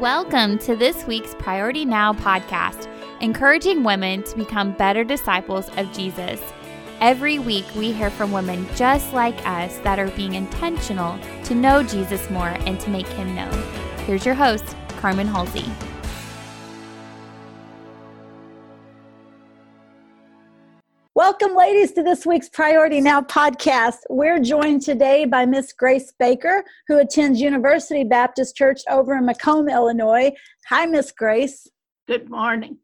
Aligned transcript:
Welcome 0.00 0.58
to 0.58 0.76
this 0.76 1.06
week's 1.06 1.34
Priority 1.36 1.86
Now 1.86 2.12
podcast, 2.12 2.86
encouraging 3.22 3.82
women 3.82 4.22
to 4.24 4.36
become 4.36 4.72
better 4.72 5.04
disciples 5.04 5.70
of 5.78 5.90
Jesus. 5.94 6.38
Every 7.00 7.38
week, 7.38 7.64
we 7.74 7.92
hear 7.92 8.10
from 8.10 8.30
women 8.30 8.68
just 8.74 9.14
like 9.14 9.34
us 9.46 9.78
that 9.78 9.98
are 9.98 10.10
being 10.10 10.34
intentional 10.34 11.18
to 11.44 11.54
know 11.54 11.82
Jesus 11.82 12.28
more 12.28 12.50
and 12.66 12.78
to 12.80 12.90
make 12.90 13.06
him 13.06 13.34
known. 13.34 13.54
Here's 14.04 14.26
your 14.26 14.34
host, 14.34 14.76
Carmen 14.98 15.28
Halsey. 15.28 15.64
Ladies, 21.66 21.90
to 21.90 22.00
this 22.00 22.24
week's 22.24 22.48
Priority 22.48 23.00
Now 23.00 23.20
podcast. 23.20 23.96
We're 24.08 24.38
joined 24.38 24.82
today 24.82 25.24
by 25.24 25.46
Miss 25.46 25.72
Grace 25.72 26.12
Baker, 26.16 26.62
who 26.86 26.98
attends 26.98 27.40
University 27.40 28.04
Baptist 28.04 28.54
Church 28.54 28.82
over 28.88 29.16
in 29.16 29.26
Macomb, 29.26 29.68
Illinois. 29.68 30.30
Hi, 30.68 30.86
Miss 30.86 31.10
Grace. 31.10 31.66
Good 32.06 32.30
morning. 32.30 32.78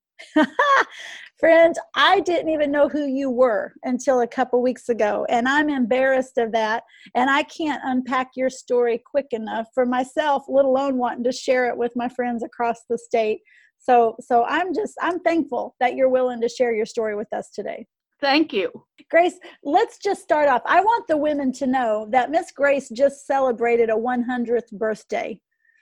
Friends, 1.38 1.78
I 1.94 2.18
didn't 2.20 2.48
even 2.48 2.72
know 2.72 2.88
who 2.88 3.06
you 3.06 3.30
were 3.30 3.72
until 3.84 4.20
a 4.20 4.26
couple 4.26 4.60
weeks 4.60 4.88
ago, 4.88 5.24
and 5.28 5.46
I'm 5.46 5.70
embarrassed 5.70 6.38
of 6.38 6.50
that. 6.50 6.82
And 7.14 7.30
I 7.30 7.44
can't 7.44 7.80
unpack 7.84 8.30
your 8.34 8.50
story 8.50 9.00
quick 9.08 9.28
enough 9.30 9.68
for 9.74 9.86
myself, 9.86 10.42
let 10.48 10.64
alone 10.64 10.98
wanting 10.98 11.22
to 11.22 11.32
share 11.32 11.68
it 11.68 11.76
with 11.76 11.92
my 11.94 12.08
friends 12.08 12.42
across 12.42 12.80
the 12.90 12.98
state. 12.98 13.42
So, 13.78 14.16
so 14.20 14.44
I'm 14.44 14.74
just 14.74 14.94
I'm 15.00 15.20
thankful 15.20 15.76
that 15.78 15.94
you're 15.94 16.08
willing 16.08 16.40
to 16.40 16.48
share 16.48 16.74
your 16.74 16.86
story 16.86 17.14
with 17.14 17.32
us 17.32 17.48
today. 17.54 17.86
Thank 18.22 18.52
you. 18.52 18.70
Grace, 19.10 19.34
let's 19.64 19.98
just 19.98 20.22
start 20.22 20.48
off. 20.48 20.62
I 20.64 20.80
want 20.80 21.08
the 21.08 21.16
women 21.16 21.52
to 21.54 21.66
know 21.66 22.06
that 22.12 22.30
Miss 22.30 22.52
Grace 22.52 22.88
just 22.88 23.26
celebrated 23.26 23.90
a 23.90 23.94
100th 23.94 24.70
birthday. 24.72 25.40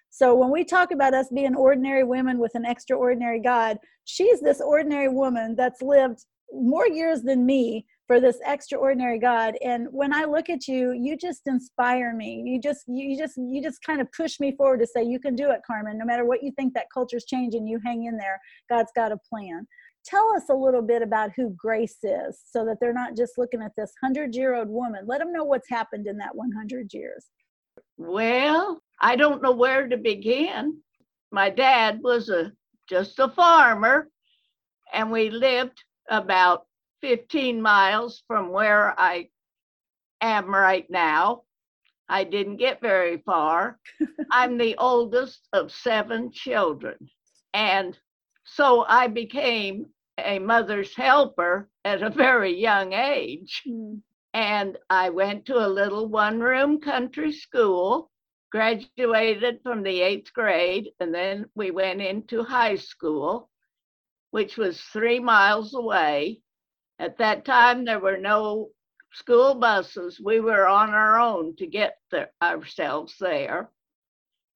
So 0.09 0.35
when 0.35 0.51
we 0.51 0.65
talk 0.65 0.91
about 0.91 1.13
us 1.13 1.29
being 1.33 1.55
ordinary 1.55 2.03
women 2.03 2.39
with 2.39 2.55
an 2.55 2.65
extraordinary 2.65 3.41
God, 3.41 3.79
she's 4.07 4.41
this 4.41 4.63
ordinary 4.63 5.11
woman 5.11 5.55
that's 5.55 5.83
lived 5.83 6.25
more 6.51 6.89
years 6.89 7.21
than 7.23 7.45
me 7.45 7.87
for 8.07 8.21
this 8.21 8.39
extraordinary 8.45 9.19
God. 9.19 9.55
And 9.63 9.87
when 9.93 10.13
I 10.13 10.25
look 10.25 10.49
at 10.49 10.67
you, 10.67 10.93
you 10.93 11.17
just 11.17 11.43
inspire 11.47 12.17
me. 12.17 12.43
You 12.45 12.59
just 12.59 12.85
you 12.89 13.17
just 13.17 13.37
you 13.37 13.63
just 13.63 13.85
kind 13.85 14.01
of 14.01 14.11
push 14.11 14.41
me 14.41 14.57
forward 14.57 14.81
to 14.81 14.87
say 14.87 15.05
you 15.05 15.21
can 15.21 15.37
do 15.37 15.51
it, 15.51 15.61
Carmen. 15.65 15.99
No 15.99 16.07
matter 16.07 16.25
what 16.25 16.43
you 16.43 16.51
think 16.57 16.75
that 16.75 16.87
culture's 16.93 17.27
changing, 17.27 17.69
you 17.69 17.79
hang 17.85 18.07
in 18.07 18.17
there. 18.17 18.41
God's 18.69 18.91
got 18.97 19.13
a 19.13 19.19
plan 19.29 19.69
tell 20.05 20.33
us 20.35 20.45
a 20.51 20.55
little 20.55 20.83
bit 20.83 21.03
about 21.03 21.31
who 21.37 21.55
Grace 21.57 21.99
is 22.03 22.41
so 22.45 22.65
that 22.65 22.79
they're 22.81 22.93
not 22.93 23.17
just 23.17 23.39
looking 23.39 23.63
at 23.63 23.73
this 23.77 23.93
100 24.01 24.35
year 24.35 24.55
old 24.55 24.69
woman. 24.69 25.07
Let 25.07 25.19
them 25.21 25.33
know 25.33 25.45
what's 25.45 25.69
happened 25.69 26.07
in 26.07 26.17
that 26.19 26.35
100 26.35 26.93
years. 26.93 27.27
Well, 27.97 28.81
I 29.01 29.17
don't 29.17 29.43
know 29.43 29.53
where 29.53 29.89
to 29.89 29.97
begin. 29.97 30.79
My 31.31 31.51
dad 31.51 32.01
was 32.03 32.29
a 32.29 32.53
just 32.89 33.19
a 33.19 33.29
farmer 33.29 34.09
and 34.93 35.11
we 35.11 35.31
lived 35.31 35.85
about 36.09 36.67
15 37.03 37.63
miles 37.63 38.23
from 38.27 38.51
where 38.51 38.99
I 38.99 39.29
am 40.21 40.47
right 40.53 40.89
now. 40.91 41.43
I 42.09 42.25
didn't 42.25 42.57
get 42.57 42.81
very 42.81 43.19
far. 43.19 43.79
I'm 44.33 44.59
the 44.59 44.77
oldest 44.77 45.47
of 45.53 45.71
seven 45.71 46.33
children. 46.33 46.97
And 47.55 47.97
so 48.55 48.85
I 48.89 49.07
became 49.07 49.87
a 50.19 50.41
mother's 50.41 50.95
helper 50.97 51.69
at 51.85 52.03
a 52.03 52.11
very 52.11 52.61
young 52.61 52.93
age. 52.93 53.63
Mm. 53.67 54.01
And 54.35 54.77
I 54.89 55.11
went 55.11 55.47
to 55.47 55.65
a 55.65 55.69
little 55.69 56.09
one 56.09 56.41
room 56.41 56.81
country 56.81 57.33
school, 57.33 58.11
graduated 58.51 59.61
from 59.63 59.83
the 59.83 60.03
eighth 60.03 60.33
grade, 60.33 60.91
and 60.99 61.15
then 61.15 61.47
we 61.55 61.71
went 61.71 62.01
into 62.01 62.43
high 62.43 62.77
school, 62.77 63.51
which 64.31 64.57
was 64.57 64.81
three 64.81 65.21
miles 65.21 65.75
away. 65.75 66.41
At 66.99 67.19
that 67.19 67.45
time, 67.45 67.85
there 67.85 68.01
were 68.01 68.19
no 68.19 68.71
school 69.13 69.55
buses. 69.55 70.21
We 70.21 70.41
were 70.41 70.67
on 70.67 70.91
our 70.91 71.21
own 71.21 71.57
to 71.57 71.67
get 71.67 71.99
the, 72.11 72.29
ourselves 72.43 73.15
there 73.19 73.71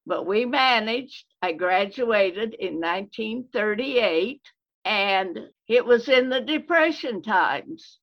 but 0.07 0.27
we 0.27 0.45
managed. 0.45 1.25
I 1.43 1.53
graduated 1.53 2.55
in 2.55 2.81
1938, 2.81 4.41
and 4.85 5.39
it 5.69 5.85
was 5.85 6.09
in 6.09 6.29
the 6.29 6.41
Depression 6.41 7.23
times, 7.23 7.99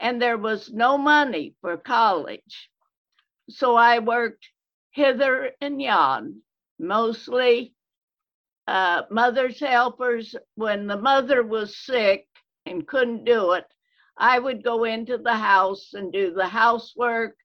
and 0.00 0.20
there 0.20 0.38
was 0.38 0.72
no 0.72 0.96
money 0.98 1.54
for 1.60 1.76
college. 1.76 2.70
So 3.50 3.76
I 3.76 3.98
worked 3.98 4.48
hither 4.92 5.52
and 5.60 5.80
yon, 5.80 6.42
mostly 6.78 7.74
uh, 8.66 9.02
mother's 9.10 9.58
helpers. 9.58 10.34
When 10.54 10.86
the 10.86 10.98
mother 10.98 11.42
was 11.42 11.76
sick 11.78 12.26
and 12.66 12.86
couldn't 12.86 13.24
do 13.24 13.52
it, 13.52 13.64
I 14.16 14.38
would 14.38 14.62
go 14.62 14.84
into 14.84 15.18
the 15.18 15.34
house 15.36 15.94
and 15.94 16.12
do 16.12 16.32
the 16.32 16.46
housework, 16.48 17.36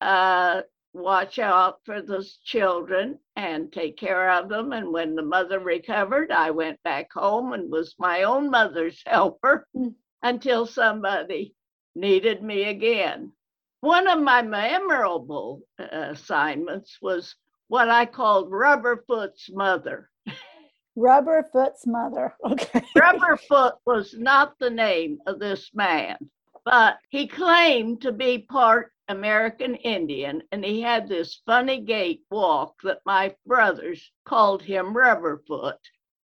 uh, 0.00 0.62
watch 0.96 1.38
out 1.38 1.80
for 1.84 2.02
those 2.02 2.38
children 2.44 3.18
and 3.36 3.72
take 3.72 3.96
care 3.96 4.30
of 4.30 4.48
them. 4.48 4.72
And 4.72 4.92
when 4.92 5.14
the 5.14 5.22
mother 5.22 5.60
recovered, 5.60 6.30
I 6.30 6.50
went 6.50 6.82
back 6.82 7.12
home 7.12 7.52
and 7.52 7.70
was 7.70 7.94
my 7.98 8.22
own 8.22 8.50
mother's 8.50 9.02
helper 9.06 9.66
mm. 9.76 9.94
until 10.22 10.66
somebody 10.66 11.54
needed 11.94 12.42
me 12.42 12.64
again. 12.64 13.32
One 13.80 14.08
of 14.08 14.20
my 14.20 14.42
memorable 14.42 15.62
uh, 15.78 15.86
assignments 15.92 16.98
was 17.00 17.34
what 17.68 17.88
I 17.88 18.06
called 18.06 18.50
Rubberfoot's 18.50 19.50
mother. 19.52 20.10
Rubberfoot's 20.96 21.86
mother. 21.86 22.34
Okay. 22.44 22.82
Rubberfoot 22.96 23.74
was 23.84 24.14
not 24.14 24.58
the 24.58 24.70
name 24.70 25.18
of 25.26 25.38
this 25.38 25.70
man, 25.74 26.16
but 26.64 26.98
he 27.10 27.26
claimed 27.26 28.02
to 28.02 28.12
be 28.12 28.38
part 28.38 28.92
American 29.08 29.74
Indian, 29.76 30.42
and 30.52 30.64
he 30.64 30.80
had 30.80 31.08
this 31.08 31.40
funny 31.46 31.80
gait 31.80 32.22
walk 32.30 32.74
that 32.82 33.00
my 33.06 33.34
brothers 33.46 34.10
called 34.24 34.62
him 34.62 34.94
Rubberfoot. 34.94 35.78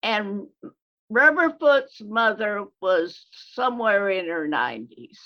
And 0.03 0.47
Rubberfoot's 1.11 2.01
mother 2.01 2.67
was 2.81 3.27
somewhere 3.33 4.11
in 4.11 4.29
her 4.29 4.47
90s. 4.47 5.19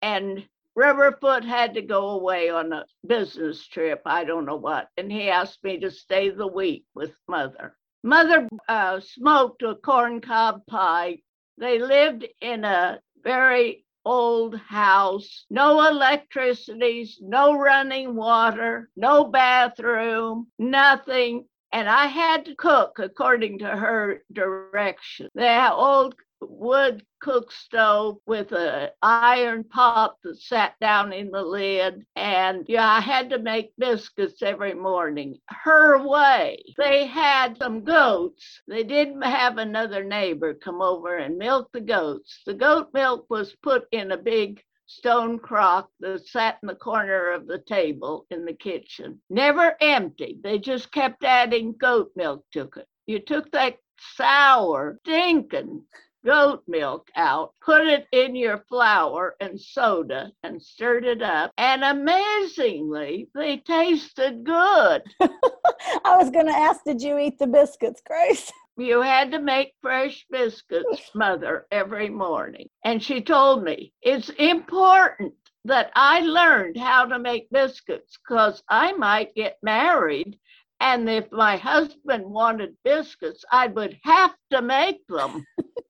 And 0.00 0.46
Rubberfoot 0.76 1.44
had 1.44 1.74
to 1.74 1.82
go 1.82 2.10
away 2.10 2.50
on 2.50 2.72
a 2.72 2.84
business 3.06 3.66
trip, 3.66 4.02
I 4.04 4.24
don't 4.24 4.44
know 4.44 4.56
what, 4.56 4.88
and 4.96 5.10
he 5.10 5.30
asked 5.30 5.62
me 5.62 5.78
to 5.80 5.90
stay 5.90 6.30
the 6.30 6.46
week 6.46 6.84
with 6.94 7.14
mother. 7.28 7.76
Mother 8.02 8.48
uh, 8.68 9.00
smoked 9.00 9.62
a 9.62 9.76
corncob 9.76 10.66
pipe. 10.66 11.20
They 11.58 11.78
lived 11.78 12.26
in 12.40 12.64
a 12.64 13.00
very 13.22 13.83
old 14.04 14.56
house, 14.58 15.46
no 15.50 15.86
electricities, 15.88 17.18
no 17.20 17.56
running 17.58 18.14
water, 18.14 18.90
no 18.96 19.24
bathroom, 19.24 20.48
nothing. 20.58 21.46
And 21.72 21.88
I 21.88 22.06
had 22.06 22.44
to 22.44 22.54
cook 22.54 22.98
according 22.98 23.58
to 23.60 23.68
her 23.68 24.22
direction. 24.32 25.28
The 25.34 25.72
old 25.72 26.14
wood 26.40 27.04
cook 27.20 27.50
stove 27.52 28.18
with 28.26 28.52
a 28.52 28.92
iron 29.02 29.64
pot 29.64 30.16
that 30.22 30.40
sat 30.40 30.78
down 30.80 31.12
in 31.12 31.30
the 31.30 31.42
lid. 31.42 32.04
And 32.16 32.64
yeah 32.68 32.88
i 32.90 33.00
had 33.00 33.30
to 33.30 33.38
make 33.38 33.72
biscuits 33.78 34.42
every 34.42 34.74
morning. 34.74 35.38
Her 35.48 36.06
way. 36.06 36.62
They 36.76 37.06
had 37.06 37.56
some 37.58 37.84
goats. 37.84 38.62
They 38.68 38.84
didn't 38.84 39.22
have 39.22 39.58
another 39.58 40.04
neighbor 40.04 40.54
come 40.54 40.82
over 40.82 41.16
and 41.16 41.38
milk 41.38 41.70
the 41.72 41.80
goats. 41.80 42.40
The 42.46 42.54
goat 42.54 42.88
milk 42.92 43.26
was 43.30 43.56
put 43.62 43.86
in 43.92 44.12
a 44.12 44.16
big 44.16 44.62
stone 44.86 45.38
crock 45.38 45.88
that 46.00 46.26
sat 46.26 46.58
in 46.62 46.66
the 46.66 46.74
corner 46.74 47.32
of 47.32 47.46
the 47.46 47.58
table 47.58 48.26
in 48.30 48.44
the 48.44 48.52
kitchen. 48.52 49.20
Never 49.30 49.76
empty. 49.80 50.38
They 50.42 50.58
just 50.58 50.92
kept 50.92 51.24
adding 51.24 51.74
goat 51.78 52.12
milk 52.16 52.44
to 52.52 52.68
it. 52.76 52.86
You 53.06 53.18
took 53.18 53.50
that 53.52 53.78
sour, 54.16 54.98
stinking 55.04 55.84
goat 56.24 56.62
milk 56.66 57.08
out, 57.16 57.52
put 57.64 57.86
it 57.86 58.06
in 58.12 58.34
your 58.34 58.64
flour 58.68 59.36
and 59.40 59.60
soda, 59.60 60.32
and 60.42 60.62
stirred 60.62 61.04
it 61.04 61.22
up. 61.22 61.52
And 61.58 61.84
amazingly, 61.84 63.28
they 63.34 63.58
tasted 63.58 64.44
good. 64.44 65.02
I 65.20 66.16
was 66.16 66.30
going 66.30 66.46
to 66.46 66.52
ask, 66.52 66.84
did 66.84 67.02
you 67.02 67.18
eat 67.18 67.38
the 67.38 67.46
biscuits, 67.46 68.02
Grace? 68.06 68.50
You 68.76 69.02
had 69.02 69.30
to 69.30 69.38
make 69.38 69.74
fresh 69.82 70.26
biscuits, 70.30 71.14
mother, 71.14 71.64
every 71.70 72.08
morning. 72.10 72.68
And 72.84 73.00
she 73.00 73.20
told 73.20 73.62
me 73.62 73.92
it's 74.02 74.30
important 74.30 75.34
that 75.64 75.92
I 75.94 76.20
learned 76.20 76.76
how 76.76 77.06
to 77.06 77.18
make 77.20 77.48
biscuits 77.50 78.18
because 78.18 78.62
I 78.68 78.92
might 78.92 79.34
get 79.36 79.58
married. 79.62 80.38
And 80.80 81.08
if 81.08 81.30
my 81.30 81.56
husband 81.56 82.24
wanted 82.26 82.76
biscuits, 82.84 83.44
I 83.50 83.68
would 83.68 83.96
have 84.02 84.34
to 84.50 84.60
make 84.60 85.06
them. 85.06 85.46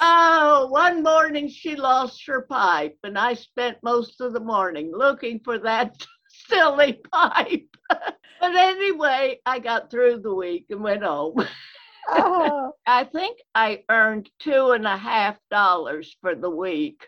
oh, 0.02 0.68
one 0.68 1.04
morning 1.04 1.48
she 1.48 1.76
lost 1.76 2.26
her 2.28 2.42
pipe, 2.42 2.98
and 3.04 3.18
I 3.18 3.36
spent 3.36 3.78
most 3.84 4.20
of 4.20 4.34
the 4.34 4.40
morning 4.40 4.92
looking 4.94 5.40
for 5.44 5.58
that 5.60 5.96
silly 6.48 7.02
pipe. 7.12 7.68
but 7.90 8.56
anyway, 8.56 9.40
I 9.46 9.60
got 9.60 9.90
through 9.90 10.22
the 10.22 10.34
week 10.34 10.66
and 10.70 10.82
went 10.82 11.04
home. 11.04 11.46
Oh, 12.10 12.74
I 12.88 13.04
think 13.06 13.38
I 13.56 13.84
earned 13.90 14.30
two 14.40 14.72
and 14.72 14.86
a 14.86 14.98
half 14.98 15.38
dollars 15.50 16.16
for 16.22 16.36
the 16.36 16.50
week. 16.50 17.08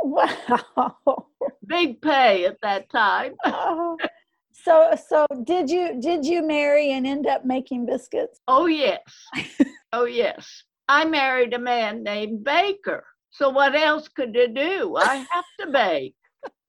wow. 0.00 1.26
Big 1.66 2.00
pay 2.00 2.46
at 2.46 2.56
that 2.62 2.88
time. 2.88 3.34
Oh. 3.44 3.98
So 4.52 4.96
so 5.08 5.26
did 5.44 5.70
you 5.70 6.00
did 6.00 6.24
you 6.24 6.46
marry 6.46 6.92
and 6.92 7.06
end 7.06 7.26
up 7.26 7.44
making 7.44 7.86
biscuits? 7.86 8.40
Oh, 8.48 8.66
yes. 8.66 9.00
Oh, 9.92 10.04
yes. 10.04 10.64
I 10.88 11.04
married 11.04 11.54
a 11.54 11.58
man 11.58 12.02
named 12.02 12.44
Baker. 12.44 13.04
So 13.30 13.50
what 13.50 13.74
else 13.74 14.08
could 14.08 14.36
I 14.36 14.46
do? 14.46 14.96
I 14.96 15.16
have 15.30 15.44
to 15.60 15.66
bake. 15.70 16.14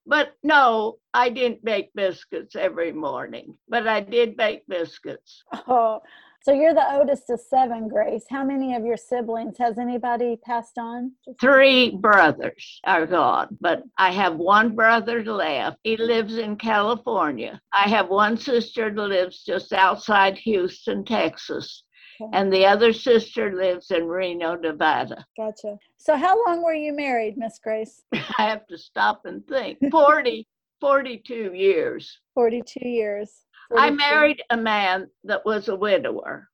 But 0.06 0.32
no, 0.42 0.96
I 1.14 1.28
didn't 1.28 1.64
bake 1.64 1.90
biscuits 1.94 2.56
every 2.56 2.92
morning, 2.92 3.54
but 3.68 3.86
I 3.86 4.00
did 4.00 4.36
bake 4.36 4.66
biscuits. 4.66 5.44
Oh, 5.68 6.00
so 6.42 6.52
you're 6.52 6.72
the 6.72 6.94
oldest 6.96 7.28
of 7.28 7.38
seven, 7.38 7.86
Grace. 7.86 8.24
How 8.30 8.42
many 8.42 8.74
of 8.74 8.84
your 8.84 8.96
siblings 8.96 9.58
has 9.58 9.78
anybody 9.78 10.36
passed 10.42 10.78
on? 10.78 11.12
Three 11.38 11.90
brothers 11.90 12.80
are 12.84 13.06
gone, 13.06 13.58
but 13.60 13.82
I 13.98 14.10
have 14.12 14.36
one 14.36 14.74
brother 14.74 15.22
left. 15.22 15.76
He 15.82 15.98
lives 15.98 16.38
in 16.38 16.56
California. 16.56 17.60
I 17.74 17.90
have 17.90 18.08
one 18.08 18.38
sister 18.38 18.90
that 18.90 19.02
lives 19.02 19.44
just 19.44 19.74
outside 19.74 20.38
Houston, 20.38 21.04
Texas. 21.04 21.84
And 22.32 22.52
the 22.52 22.66
other 22.66 22.92
sister 22.92 23.52
lives 23.52 23.90
in 23.90 24.06
Reno, 24.06 24.54
Nevada. 24.56 25.26
Gotcha. 25.36 25.78
So 25.96 26.16
how 26.16 26.44
long 26.46 26.62
were 26.62 26.74
you 26.74 26.92
married, 26.92 27.36
Miss 27.36 27.58
Grace? 27.58 28.02
I 28.12 28.42
have 28.48 28.66
to 28.68 28.78
stop 28.78 29.22
and 29.24 29.46
think. 29.46 29.78
40, 29.90 30.46
42 30.80 31.52
years. 31.54 32.18
42 32.34 32.88
years. 32.88 33.46
I 33.76 33.90
married 33.90 34.42
a 34.50 34.56
man 34.56 35.08
that 35.24 35.44
was 35.44 35.68
a 35.68 35.76
widower 35.76 36.48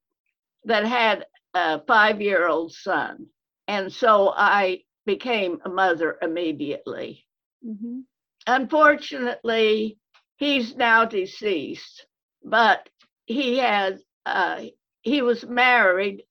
that 0.65 0.85
had 0.85 1.25
a 1.55 1.81
five 1.87 2.21
year 2.21 2.47
old 2.49 2.73
son. 2.73 3.27
And 3.69 3.91
so 3.93 4.33
I 4.37 4.83
became 5.07 5.59
a 5.65 5.69
mother 5.69 6.19
immediately. 6.21 7.25
Mhm. 7.65 8.05
Unfortunately, 8.47 9.99
he's 10.37 10.77
now 10.77 11.05
deceased, 11.05 12.07
but 12.45 12.89
he 13.27 13.59
had, 13.59 14.01
uh, 14.27 14.65
he 15.07 15.23
was 15.23 15.47
married. 15.47 16.25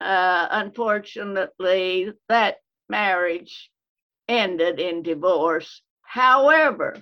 Uh, 0.00 0.46
unfortunately, 0.50 2.12
that 2.28 2.56
marriage 2.90 3.70
ended 4.28 4.78
in 4.80 5.02
divorce. 5.02 5.80
However, 6.02 6.96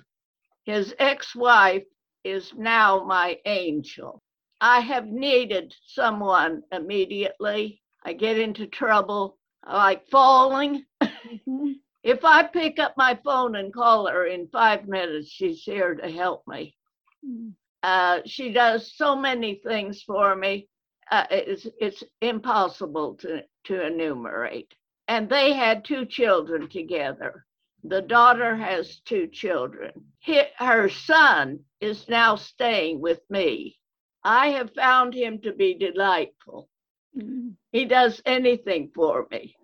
his 0.63 0.95
ex 0.99 1.35
wife 1.35 1.83
is 2.23 2.53
now 2.55 3.03
my 3.03 3.39
angel. 3.45 4.21
I 4.61 4.79
have 4.79 5.07
needed 5.07 5.73
someone 5.85 6.63
immediately. 6.71 7.81
I 8.05 8.13
get 8.13 8.39
into 8.39 8.67
trouble, 8.67 9.37
I 9.63 9.77
like 9.77 10.07
falling. 10.07 10.85
Mhm. 11.03 11.75
If 12.03 12.25
I 12.25 12.41
pick 12.47 12.79
up 12.79 12.95
my 12.97 13.19
phone 13.23 13.55
and 13.55 13.71
call 13.71 14.07
her 14.07 14.25
in 14.25 14.47
five 14.47 14.87
minutes, 14.87 15.29
she's 15.29 15.61
here 15.61 15.93
to 15.93 16.09
help 16.09 16.41
me. 16.47 16.75
Mm. 17.23 17.53
Uh, 17.83 18.21
she 18.25 18.51
does 18.51 18.95
so 18.95 19.15
many 19.15 19.61
things 19.63 20.01
for 20.01 20.35
me. 20.35 20.67
Uh, 21.11 21.25
it's, 21.29 21.67
it's 21.79 22.03
impossible 22.21 23.15
to, 23.15 23.43
to 23.65 23.85
enumerate. 23.85 24.73
And 25.07 25.29
they 25.29 25.53
had 25.53 25.83
two 25.83 26.05
children 26.05 26.69
together. 26.69 27.45
The 27.83 28.01
daughter 28.01 28.55
has 28.55 29.01
two 29.01 29.27
children. 29.27 29.91
Hi- 30.25 30.51
her 30.57 30.89
son 30.89 31.59
is 31.81 32.07
now 32.07 32.35
staying 32.37 33.01
with 33.01 33.19
me. 33.29 33.77
I 34.23 34.49
have 34.49 34.73
found 34.73 35.13
him 35.13 35.41
to 35.41 35.51
be 35.51 35.73
delightful. 35.73 36.69
Mm. 37.17 37.55
He 37.71 37.85
does 37.85 38.21
anything 38.25 38.91
for 38.95 39.27
me. 39.31 39.55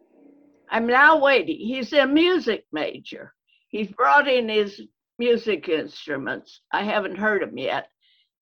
I'm 0.69 0.87
now 0.87 1.19
waiting. 1.19 1.57
He's 1.59 1.93
a 1.93 2.05
music 2.05 2.65
major. 2.73 3.33
He's 3.69 3.87
brought 3.87 4.27
in 4.27 4.49
his 4.49 4.81
music 5.19 5.69
instruments. 5.69 6.61
I 6.71 6.83
haven't 6.83 7.17
heard 7.17 7.43
him 7.43 7.57
yet. 7.57 7.87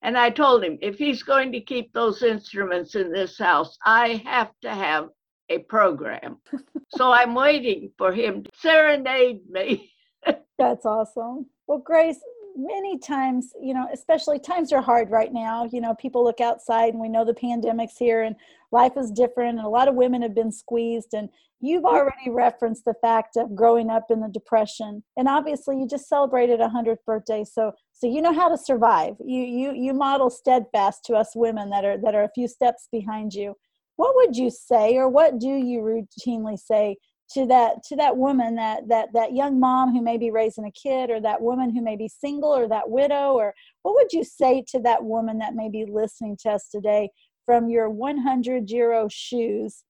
And 0.06 0.20
I 0.20 0.30
told 0.30 0.64
him 0.64 0.78
if 0.84 1.00
he's 1.00 1.24
going 1.24 1.52
to 1.54 1.60
keep 1.60 1.92
those 1.92 2.22
instruments 2.22 2.94
in 2.94 3.12
this 3.12 3.40
house, 3.40 3.76
I 3.84 4.22
have 4.24 4.52
to 4.62 4.70
have 4.70 5.10
a 5.50 5.58
program. 5.64 6.38
so 6.96 7.12
I'm 7.12 7.34
waiting 7.34 7.92
for 7.98 8.14
him 8.14 8.44
to 8.44 8.52
serenade 8.56 9.50
me. 9.50 9.92
That's 10.60 10.86
awesome. 10.86 11.48
Well, 11.66 11.80
Grace, 11.80 12.20
many 12.56 12.98
times, 12.98 13.54
you 13.62 13.74
know, 13.74 13.88
especially 13.94 14.40
times 14.40 14.72
are 14.72 14.82
hard 14.82 15.10
right 15.10 15.34
now. 15.34 15.70
You 15.72 15.82
know, 15.82 15.94
people 15.96 16.24
look 16.24 16.42
outside 16.42 16.94
and 16.94 17.02
we 17.02 17.10
know 17.10 17.26
the 17.26 17.34
pandemic's 17.34 17.98
here 17.98 18.24
and 18.24 18.36
life 18.72 18.94
is 18.98 19.12
different 19.12 19.58
and 19.58 19.66
a 19.66 19.70
lot 19.70 19.88
of 19.88 19.96
women 19.96 20.22
have 20.22 20.36
been 20.36 20.52
squeezed 20.52 21.14
and 21.14 21.30
you've 21.62 21.86
already 21.86 22.30
referenced 22.30 22.86
the 22.86 22.94
fact 23.02 23.38
of 23.38 23.56
growing 23.56 23.90
up 23.90 24.06
in 24.10 24.20
the 24.20 24.28
depression 24.28 25.04
and 25.18 25.28
obviously 25.28 25.78
you 25.78 25.88
just 25.88 26.10
celebrated 26.10 26.60
a 26.60 26.68
100th 26.68 26.98
birthday 27.06 27.44
so 27.44 27.72
so 27.94 28.08
you 28.08 28.22
know 28.22 28.34
how 28.34 28.50
to 28.50 28.58
survive 28.58 29.16
you 29.26 29.42
you 29.42 29.74
you 29.74 29.94
model 29.94 30.30
steadfast 30.30 31.06
to 31.06 31.14
us 31.14 31.32
women 31.36 31.70
that 31.70 31.86
are 31.86 31.98
that 31.98 32.14
are 32.14 32.24
a 32.24 32.32
few 32.36 32.48
steps 32.48 32.88
behind 32.92 33.34
you 33.34 33.56
what 33.96 34.14
would 34.16 34.36
you 34.36 34.50
say 34.50 34.96
or 34.98 35.08
what 35.08 35.40
do 35.40 35.48
you 35.48 35.80
routinely 35.80 36.60
say 36.60 36.98
to 37.34 37.46
that 37.48 37.84
to 37.84 37.96
that 37.96 38.16
woman 38.18 38.56
that 38.56 38.88
that 38.88 39.10
that 39.14 39.34
young 39.34 39.60
mom 39.60 39.94
who 39.94 40.02
may 40.02 40.18
be 40.18 40.32
raising 40.32 40.66
a 40.66 40.72
kid 40.72 41.10
or 41.10 41.20
that 41.20 41.42
woman 41.42 41.74
who 41.74 41.82
may 41.82 41.96
be 41.96 42.08
single 42.08 42.56
or 42.56 42.68
that 42.68 42.90
widow 42.90 43.34
or 43.34 43.54
what 43.82 43.96
would 43.96 44.14
you 44.14 44.24
say 44.24 44.64
to 44.68 44.80
that 44.80 45.04
woman 45.04 45.38
that 45.40 45.56
may 45.56 45.70
be 45.70 45.86
listening 45.86 46.38
to 46.40 46.50
us 46.50 46.70
today 46.70 47.10
from 47.46 47.70
your 47.70 47.90
100 47.90 48.70
euro 48.70 49.08
shoes 49.10 49.84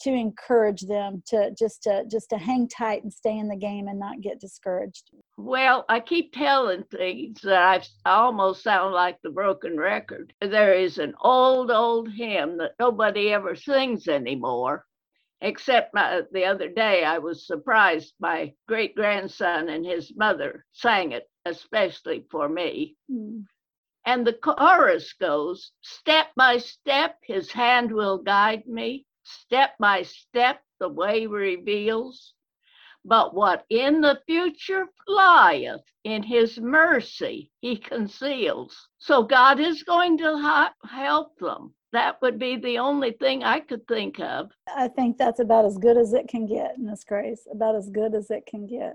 to 0.00 0.10
encourage 0.10 0.82
them 0.82 1.22
to 1.26 1.50
just 1.58 1.82
to 1.82 2.04
just 2.10 2.30
to 2.30 2.38
hang 2.38 2.68
tight 2.68 3.02
and 3.02 3.12
stay 3.12 3.36
in 3.36 3.48
the 3.48 3.56
game 3.56 3.88
and 3.88 3.98
not 3.98 4.20
get 4.20 4.40
discouraged 4.40 5.10
Well, 5.36 5.84
I 5.88 6.00
keep 6.00 6.32
telling 6.32 6.84
things 6.84 7.40
that 7.42 7.88
I 8.04 8.10
almost 8.10 8.62
sound 8.62 8.94
like 8.94 9.18
the 9.22 9.30
broken 9.30 9.76
record. 9.76 10.32
There 10.40 10.74
is 10.74 10.98
an 10.98 11.14
old, 11.20 11.70
old 11.70 12.10
hymn 12.12 12.58
that 12.58 12.72
nobody 12.78 13.32
ever 13.32 13.56
sings 13.56 14.08
anymore, 14.08 14.84
except 15.40 15.94
my, 15.94 16.22
the 16.32 16.44
other 16.44 16.68
day 16.68 17.04
I 17.04 17.18
was 17.18 17.46
surprised 17.46 18.14
my 18.18 18.52
great 18.66 18.94
grandson 18.94 19.68
and 19.68 19.84
his 19.84 20.14
mother 20.16 20.64
sang 20.72 21.12
it, 21.12 21.30
especially 21.44 22.24
for 22.30 22.48
me. 22.48 22.96
Mm. 23.10 23.44
And 24.04 24.26
the 24.26 24.32
chorus 24.32 25.12
goes, 25.12 25.72
Step 25.82 26.28
by 26.34 26.58
step, 26.58 27.18
his 27.22 27.52
hand 27.52 27.92
will 27.92 28.18
guide 28.18 28.66
me. 28.66 29.04
Step 29.22 29.76
by 29.78 30.02
step, 30.02 30.62
the 30.80 30.88
way 30.88 31.26
reveals. 31.26 32.34
But 33.04 33.34
what 33.34 33.64
in 33.68 34.00
the 34.00 34.20
future 34.26 34.86
lieth, 35.06 35.84
in 36.04 36.22
his 36.22 36.58
mercy 36.58 37.50
he 37.60 37.76
conceals. 37.76 38.88
So 38.98 39.22
God 39.22 39.60
is 39.60 39.82
going 39.82 40.18
to 40.18 40.38
ha- 40.38 40.74
help 40.84 41.38
them. 41.38 41.74
That 41.92 42.20
would 42.20 42.38
be 42.38 42.56
the 42.56 42.78
only 42.78 43.12
thing 43.12 43.42
I 43.44 43.60
could 43.60 43.86
think 43.88 44.20
of. 44.20 44.50
i 44.76 44.88
think 44.88 45.16
that's 45.16 45.40
about 45.40 45.64
as 45.64 45.78
good 45.78 45.96
as 45.96 46.12
it 46.12 46.28
can 46.28 46.46
get 46.46 46.78
miss 46.78 47.02
grace 47.04 47.46
about 47.50 47.74
as 47.74 47.88
good 47.90 48.14
as 48.14 48.30
it 48.30 48.44
can 48.46 48.66
get 48.66 48.94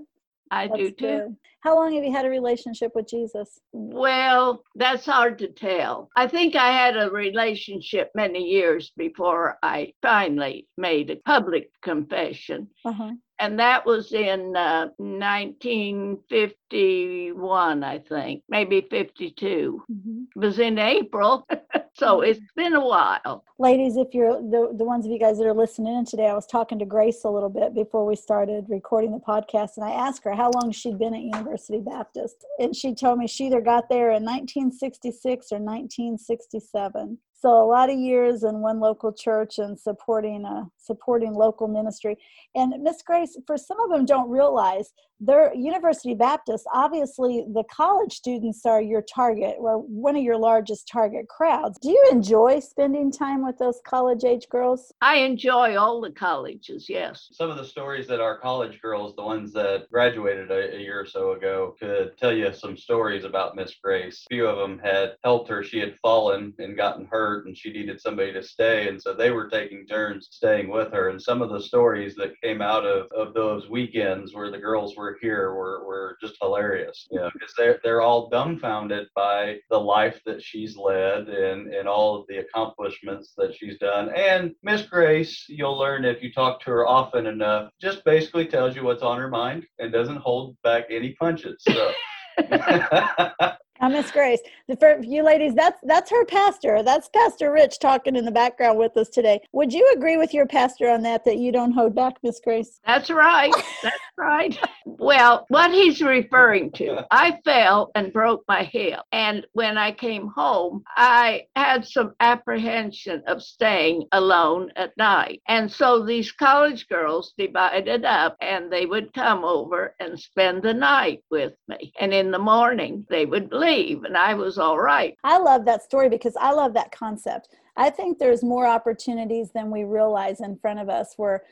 I 0.52 0.68
do 0.68 0.92
too. 0.92 0.96
good. 1.08 1.36
how 1.62 1.76
long 1.76 1.94
have 1.96 2.04
you 2.04 2.12
had 2.12 2.26
a 2.26 2.30
relationship 2.30 2.92
with 2.96 3.08
jesus 3.10 3.60
Well, 3.72 4.64
that's 4.76 5.06
hard 5.06 5.40
to 5.40 5.48
tell. 5.48 6.10
I 6.16 6.28
think 6.28 6.56
I 6.56 6.72
had 6.72 6.96
a 6.98 7.10
relationship 7.10 8.12
many 8.14 8.44
years 8.58 8.92
before 8.96 9.58
I 9.64 9.94
finally 10.04 10.68
made 10.78 11.10
a 11.10 11.16
public 11.34 11.72
confession. 11.82 12.68
uh-huh 12.86 13.14
And 13.40 13.60
that 13.60 13.86
was 13.86 14.14
in 14.14 14.56
uh, 14.56 14.88
1951, 14.98 17.84
I 17.84 18.00
think, 18.00 18.44
maybe 18.50 18.82
52. 18.90 19.84
Mhm. 19.92 20.26
It 20.36 20.40
was 20.40 20.58
in 20.60 20.78
April, 20.80 21.46
so 21.96 22.22
it's 22.22 22.40
been 22.56 22.74
a 22.74 22.84
while. 22.86 23.44
ladies 23.60 23.98
if 23.98 24.14
you're 24.14 24.42
the, 24.42 24.74
the 24.78 24.84
ones 24.84 25.06
of 25.06 25.12
you 25.12 25.20
guys 25.20 25.38
that 25.38 25.46
are 25.46 25.54
listening 25.54 25.96
in 25.96 26.04
today 26.06 26.28
i 26.28 26.34
was 26.34 26.48
talking 26.48 26.80
to 26.80 26.86
grace 26.86 27.24
a 27.24 27.30
little 27.30 27.50
bit 27.50 27.74
before 27.76 28.04
we 28.06 28.16
started 28.16 28.66
recording 28.68 29.12
the 29.12 29.20
podcast 29.20 29.78
and 29.78 29.86
i 29.86 29.92
asked 29.92 30.24
her 30.24 30.34
how 30.34 30.50
long 30.56 30.72
she'd 30.72 30.98
been 30.98 31.14
at 31.14 31.22
university 31.22 31.80
baptist 31.80 32.44
and 32.60 32.76
she 32.76 32.94
told 32.96 33.20
me 33.20 33.28
she 33.28 33.46
either 33.46 33.62
got 33.62 33.88
there 33.90 34.10
in 34.12 34.24
1966 34.26 35.52
or 35.52 35.60
1967 35.60 37.18
So 37.44 37.50
a 37.64 37.68
lot 37.68 37.90
of 37.90 37.98
years 38.00 38.44
in 38.44 38.60
one 38.62 38.80
local 38.80 39.12
church 39.14 39.60
and 39.60 39.78
supporting 39.80 40.46
uh, 40.46 40.66
supporting 40.84 41.34
local 41.34 41.68
ministry. 41.68 42.18
And 42.56 42.74
Miss 42.84 43.02
Grace, 43.02 43.38
for 43.48 43.58
some 43.58 43.80
of 43.80 43.90
them 43.90 44.06
don't 44.06 44.30
realize 44.30 44.94
they're 45.26 45.54
University 45.56 46.14
Baptist. 46.14 46.66
Obviously, 46.74 47.46
the 47.54 47.64
college 47.72 48.12
students 48.12 48.66
are 48.66 48.82
your 48.82 49.02
target, 49.02 49.56
or 49.58 49.78
one 49.78 50.18
of 50.18 50.24
your 50.24 50.38
largest 50.38 50.88
target 50.92 51.28
crowds. 51.30 51.78
Do 51.82 51.90
you 51.90 52.08
enjoy 52.12 52.60
spending 52.60 53.10
time 53.10 53.46
with 53.46 53.58
those 53.58 53.80
college 53.86 54.26
age 54.26 54.48
girls? 54.50 54.92
I 55.02 55.18
enjoy 55.18 55.78
all 55.78 56.02
the 56.02 56.12
colleges. 56.12 56.88
Yes. 56.90 57.30
Some 57.32 57.50
of 57.50 57.58
the 57.58 57.64
stories 57.64 58.08
that 58.08 58.20
our 58.20 58.38
college 58.38 58.82
girls, 58.82 59.16
the 59.16 59.24
ones 59.24 59.54
that 59.54 59.90
graduated 59.90 60.52
a, 60.52 60.76
a 60.76 60.80
year 60.80 61.00
or 61.00 61.06
so 61.06 61.32
ago, 61.34 61.76
could 61.80 62.18
tell 62.18 62.34
you 62.34 62.52
some 62.54 62.76
stories 62.76 63.24
about 63.24 63.56
Miss 63.56 63.74
Grace. 63.82 64.26
A 64.30 64.34
few 64.34 64.48
of 64.48 64.58
them 64.58 64.80
had 64.84 65.16
helped 65.24 65.48
her. 65.50 65.64
She 65.64 65.80
had 65.80 65.98
fallen 66.02 66.54
and 66.60 66.76
gotten 66.76 67.06
hurt, 67.06 67.46
and 67.46 67.58
she 67.58 67.72
needed 67.72 68.02
somebody 68.02 68.34
to 68.34 68.44
stay, 68.44 68.90
and 68.90 69.02
so 69.02 69.14
they 69.14 69.32
were 69.32 69.48
taking 69.48 69.86
turns 69.86 70.28
staying 70.32 70.70
with 70.74 70.92
her. 70.92 71.10
And 71.10 71.22
some 71.22 71.42
of 71.42 71.50
the 71.50 71.62
stories 71.62 72.16
that 72.16 72.40
came 72.42 72.62
out 72.62 72.86
of, 72.86 73.08
of 73.12 73.34
those 73.34 73.70
weekends 73.70 74.34
where 74.34 74.52
the 74.52 74.58
girls 74.58 74.96
were 74.98 75.18
here 75.22 75.54
were, 75.54 75.86
were 75.86 76.18
just 76.22 76.36
hilarious. 76.42 77.08
You 77.12 77.20
know, 77.20 77.30
because 77.32 77.54
they're 77.58 77.80
they're 77.84 78.02
all 78.02 78.30
dumbfounded 78.30 79.08
by 79.16 79.60
the 79.70 79.80
life 79.80 80.20
that 80.26 80.42
she's 80.42 80.76
led 80.76 81.30
and, 81.30 81.74
and 81.74 81.88
all 81.88 82.20
of 82.20 82.26
the 82.28 82.40
accomplishments 82.40 83.34
that 83.38 83.56
she's 83.56 83.78
done. 83.78 84.10
And 84.16 84.54
Miss 84.64 84.82
Grace, 84.84 85.46
you'll 85.48 85.78
learn 85.78 86.04
if 86.04 86.22
you 86.22 86.34
talk 86.34 86.60
to 86.62 86.72
her 86.72 86.88
often 86.88 87.28
enough, 87.28 87.70
just 87.80 88.04
basically 88.04 88.48
tells 88.48 88.76
you 88.76 88.84
what's 88.84 89.04
on 89.04 89.20
her 89.20 89.30
mind 89.30 89.66
and 89.80 89.94
doesn't 89.94 90.18
hold 90.18 90.58
back 90.64 90.86
any 90.90 91.14
punches. 91.14 91.64
So 91.68 91.92
Uh, 93.84 93.90
Miss 93.90 94.12
Grace, 94.12 94.40
for 94.80 94.98
you 95.04 95.24
ladies, 95.24 95.54
that's 95.56 95.82
that's 95.84 96.10
her 96.10 96.24
pastor. 96.24 96.84
That's 96.84 97.10
Pastor 97.10 97.52
Rich 97.52 97.80
talking 97.80 98.16
in 98.16 98.24
the 98.24 98.32
background 98.32 98.80
with 98.80 98.96
us 98.96 99.10
today. 99.10 99.42
Would 99.52 99.74
you 99.74 99.92
agree 99.94 100.16
with 100.16 100.34
your 100.34 100.46
pastor 100.46 100.90
on 100.90 101.02
that? 101.02 101.26
That 101.26 101.36
you 101.38 101.52
don't 101.52 101.74
hold 101.74 101.94
back, 101.94 102.14
Miss 102.24 102.40
Grace? 102.42 102.80
That's 102.88 103.10
right. 103.10 103.52
That's 103.84 103.98
right. 104.18 104.58
Well, 104.86 105.46
what 105.50 105.72
he's 105.72 106.02
referring 106.02 106.72
to, 106.74 107.06
I 107.12 107.40
fell 107.44 107.92
and 107.94 108.14
broke 108.14 108.46
my 108.48 108.64
hip, 108.64 109.02
and 109.12 109.46
when 109.52 109.78
I 109.78 109.92
came 109.92 110.30
home, 110.30 110.84
I 110.96 111.48
had 111.58 111.86
some 111.86 112.14
apprehension 112.22 113.22
of 113.28 113.44
staying 113.44 114.06
alone 114.14 114.72
at 114.78 114.96
night, 114.96 115.42
and 115.50 115.70
so 115.70 116.06
these 116.06 116.32
college 116.32 116.88
girls 116.88 117.34
divided 117.38 118.06
up, 118.06 118.38
and 118.40 118.72
they 118.72 118.86
would 118.86 119.14
come 119.14 119.44
over 119.44 119.94
and 120.00 120.18
spend 120.18 120.64
the 120.64 120.74
night 120.74 121.22
with 121.30 121.52
me, 121.68 121.92
and 122.00 122.14
in 122.14 122.32
the 122.32 122.40
morning 122.40 123.06
they 123.10 123.26
would 123.26 123.52
leave 123.52 123.73
leave 123.74 124.04
and 124.04 124.18
I 124.18 124.34
was 124.34 124.58
all 124.58 124.80
right. 124.80 125.16
I 125.24 125.38
love 125.38 125.66
that 125.66 125.84
story 125.84 126.10
because 126.10 126.36
I 126.40 126.52
love 126.52 126.74
that 126.74 126.92
concept. 126.92 127.50
I 127.76 127.90
think 127.90 128.20
there's 128.20 128.44
more 128.44 128.68
opportunities 128.68 129.50
than 129.54 129.72
we 129.72 129.84
realize 129.84 130.42
in 130.42 130.58
front 130.58 130.80
of 130.80 130.90
us 130.90 131.14
where 131.18 131.44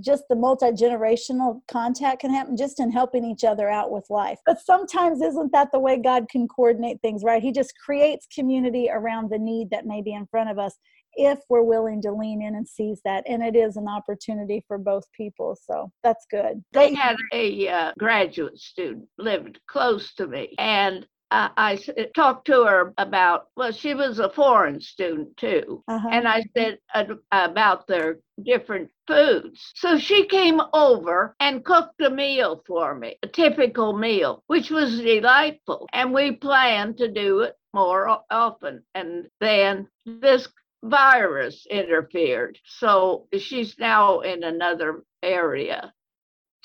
just 0.00 0.24
the 0.28 0.34
multi-generational 0.34 1.60
contact 1.68 2.20
can 2.20 2.34
happen 2.34 2.56
just 2.56 2.80
in 2.80 2.90
helping 2.90 3.24
each 3.24 3.44
other 3.44 3.70
out 3.70 3.92
with 3.92 4.04
life 4.10 4.40
but 4.44 4.58
sometimes 4.60 5.22
isn't 5.22 5.52
that 5.52 5.70
the 5.70 5.78
way 5.78 5.96
god 5.96 6.28
can 6.28 6.48
coordinate 6.48 7.00
things 7.02 7.22
right 7.22 7.40
he 7.40 7.52
just 7.52 7.72
creates 7.78 8.26
community 8.34 8.88
around 8.92 9.30
the 9.30 9.38
need 9.38 9.70
that 9.70 9.86
may 9.86 10.02
be 10.02 10.12
in 10.12 10.26
front 10.26 10.50
of 10.50 10.58
us 10.58 10.76
if 11.16 11.38
we're 11.48 11.62
willing 11.62 12.02
to 12.02 12.10
lean 12.10 12.42
in 12.42 12.56
and 12.56 12.66
seize 12.66 13.00
that 13.04 13.22
and 13.28 13.44
it 13.44 13.54
is 13.54 13.76
an 13.76 13.86
opportunity 13.86 14.64
for 14.66 14.76
both 14.76 15.04
people 15.12 15.56
so 15.70 15.88
that's 16.02 16.26
good 16.32 16.60
they 16.72 16.92
had 16.92 17.16
a 17.32 17.68
uh, 17.68 17.92
graduate 17.96 18.58
student 18.58 19.06
lived 19.18 19.60
close 19.68 20.14
to 20.14 20.26
me 20.26 20.52
and 20.58 21.06
uh, 21.34 21.48
I 21.56 21.78
talked 22.14 22.46
to 22.46 22.64
her 22.64 22.94
about, 22.96 23.48
well, 23.56 23.72
she 23.72 23.92
was 23.94 24.20
a 24.20 24.30
foreign 24.30 24.80
student 24.80 25.36
too. 25.36 25.82
Uh-huh. 25.88 26.08
And 26.08 26.28
I 26.28 26.44
said 26.56 26.78
uh, 26.94 27.06
about 27.32 27.88
their 27.88 28.20
different 28.40 28.90
foods. 29.08 29.72
So 29.74 29.98
she 29.98 30.26
came 30.26 30.60
over 30.72 31.34
and 31.40 31.64
cooked 31.64 32.00
a 32.00 32.10
meal 32.10 32.62
for 32.64 32.94
me, 32.94 33.16
a 33.24 33.26
typical 33.26 33.92
meal, 33.92 34.44
which 34.46 34.70
was 34.70 35.00
delightful. 35.00 35.88
And 35.92 36.14
we 36.14 36.32
planned 36.32 36.98
to 36.98 37.10
do 37.10 37.40
it 37.40 37.56
more 37.72 38.20
often. 38.30 38.84
And 38.94 39.26
then 39.40 39.88
this 40.06 40.46
virus 40.84 41.66
interfered. 41.68 42.58
So 42.64 43.26
she's 43.36 43.76
now 43.76 44.20
in 44.20 44.44
another 44.44 45.02
area. 45.20 45.92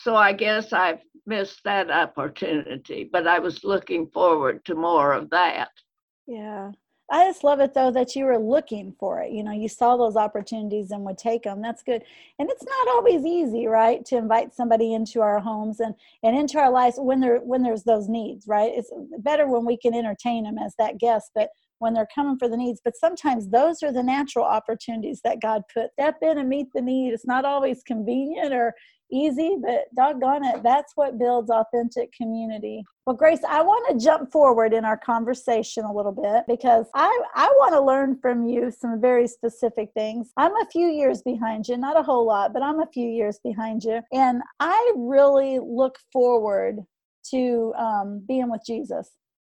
So 0.02 0.16
I 0.16 0.34
guess 0.34 0.72
I've 0.72 1.02
missed 1.26 1.62
that 1.66 1.92
opportunity, 1.92 3.10
but 3.12 3.28
I 3.28 3.40
was 3.40 3.64
looking 3.64 4.08
forward 4.08 4.64
to 4.66 4.76
more 4.76 5.14
of 5.14 5.30
that. 5.32 5.70
Yeah. 6.26 6.72
I 7.12 7.26
just 7.26 7.44
love 7.44 7.60
it 7.60 7.74
though 7.74 7.92
that 7.92 8.16
you 8.16 8.26
were 8.26 8.38
looking 8.38 8.94
for 9.00 9.22
it. 9.22 9.32
You 9.32 9.44
know, 9.44 9.52
you 9.52 9.68
saw 9.68 9.98
those 9.98 10.16
opportunities 10.16 10.92
and 10.92 11.04
would 11.06 11.18
take 11.18 11.44
them. 11.44 11.62
That's 11.62 11.82
good. 11.82 12.04
And 12.38 12.50
it's 12.52 12.64
not 12.64 12.88
always 12.90 13.26
easy, 13.26 13.66
right, 13.66 14.06
to 14.06 14.18
invite 14.18 14.54
somebody 14.54 14.94
into 14.94 15.22
our 15.22 15.40
homes 15.40 15.80
and 15.80 15.96
and 16.22 16.38
into 16.38 16.60
our 16.60 16.72
lives 16.72 16.98
when 17.00 17.20
there 17.20 17.40
when 17.40 17.64
there's 17.64 17.84
those 17.84 18.08
needs, 18.08 18.48
right? 18.48 18.72
It's 18.76 18.92
better 19.20 19.48
when 19.48 19.66
we 19.66 19.76
can 19.76 19.96
entertain 19.96 20.44
them 20.44 20.60
as 20.60 20.76
that 20.78 21.00
guest, 21.00 21.32
but 21.34 21.50
when 21.80 21.94
they're 21.94 22.08
coming 22.14 22.38
for 22.38 22.48
the 22.48 22.58
needs. 22.58 22.80
But 22.84 22.96
sometimes 22.96 23.50
those 23.50 23.82
are 23.82 23.92
the 23.92 24.04
natural 24.04 24.46
opportunities 24.46 25.22
that 25.24 25.42
God 25.42 25.64
put. 25.74 25.92
Step 25.94 26.18
in 26.22 26.38
and 26.38 26.50
meet 26.50 26.68
the 26.74 26.82
need. 26.82 27.14
It's 27.14 27.26
not 27.26 27.46
always 27.46 27.82
convenient 27.82 28.54
or 28.54 28.76
easy, 29.12 29.58
but 29.62 29.86
doggone 29.96 30.46
it, 30.46 30.64
that's 30.64 30.94
what 30.96 31.18
builds 31.18 31.50
authentic 31.50 32.12
community. 32.14 32.84
Well, 33.06 33.16
Grace, 33.16 33.42
I 33.48 33.62
want 33.62 33.90
to 33.90 34.06
jump 34.06 34.32
forward 34.32 34.74
in 34.74 34.86
our 34.86 34.98
conversation 34.98 35.84
a 35.84 35.94
little 35.94 36.12
bit 36.12 36.44
because 36.48 36.86
I, 36.94 37.22
I 37.34 37.48
want 37.60 37.74
to 37.74 37.82
learn 37.82 38.20
from 38.22 38.48
you 38.48 38.72
some 38.72 39.02
very 39.02 39.28
specific 39.28 39.90
things. 39.96 40.32
I'm 40.38 40.56
a 40.56 40.68
few 40.72 40.88
years 40.88 41.22
behind 41.22 41.68
you, 41.68 41.78
not 41.78 41.98
a 41.98 42.04
whole 42.04 42.26
lot, 42.26 42.54
but 42.54 42.62
I'm 42.62 42.82
a 42.82 42.88
few 42.94 43.08
years 43.08 43.40
behind 43.44 43.84
you. 43.84 44.02
And 44.14 44.42
I 44.60 44.94
really 44.96 45.60
look 45.60 45.98
forward 46.14 46.80
to 47.32 47.74
um, 47.78 48.24
being 48.28 48.50
with 48.50 48.62
Jesus 48.66 49.12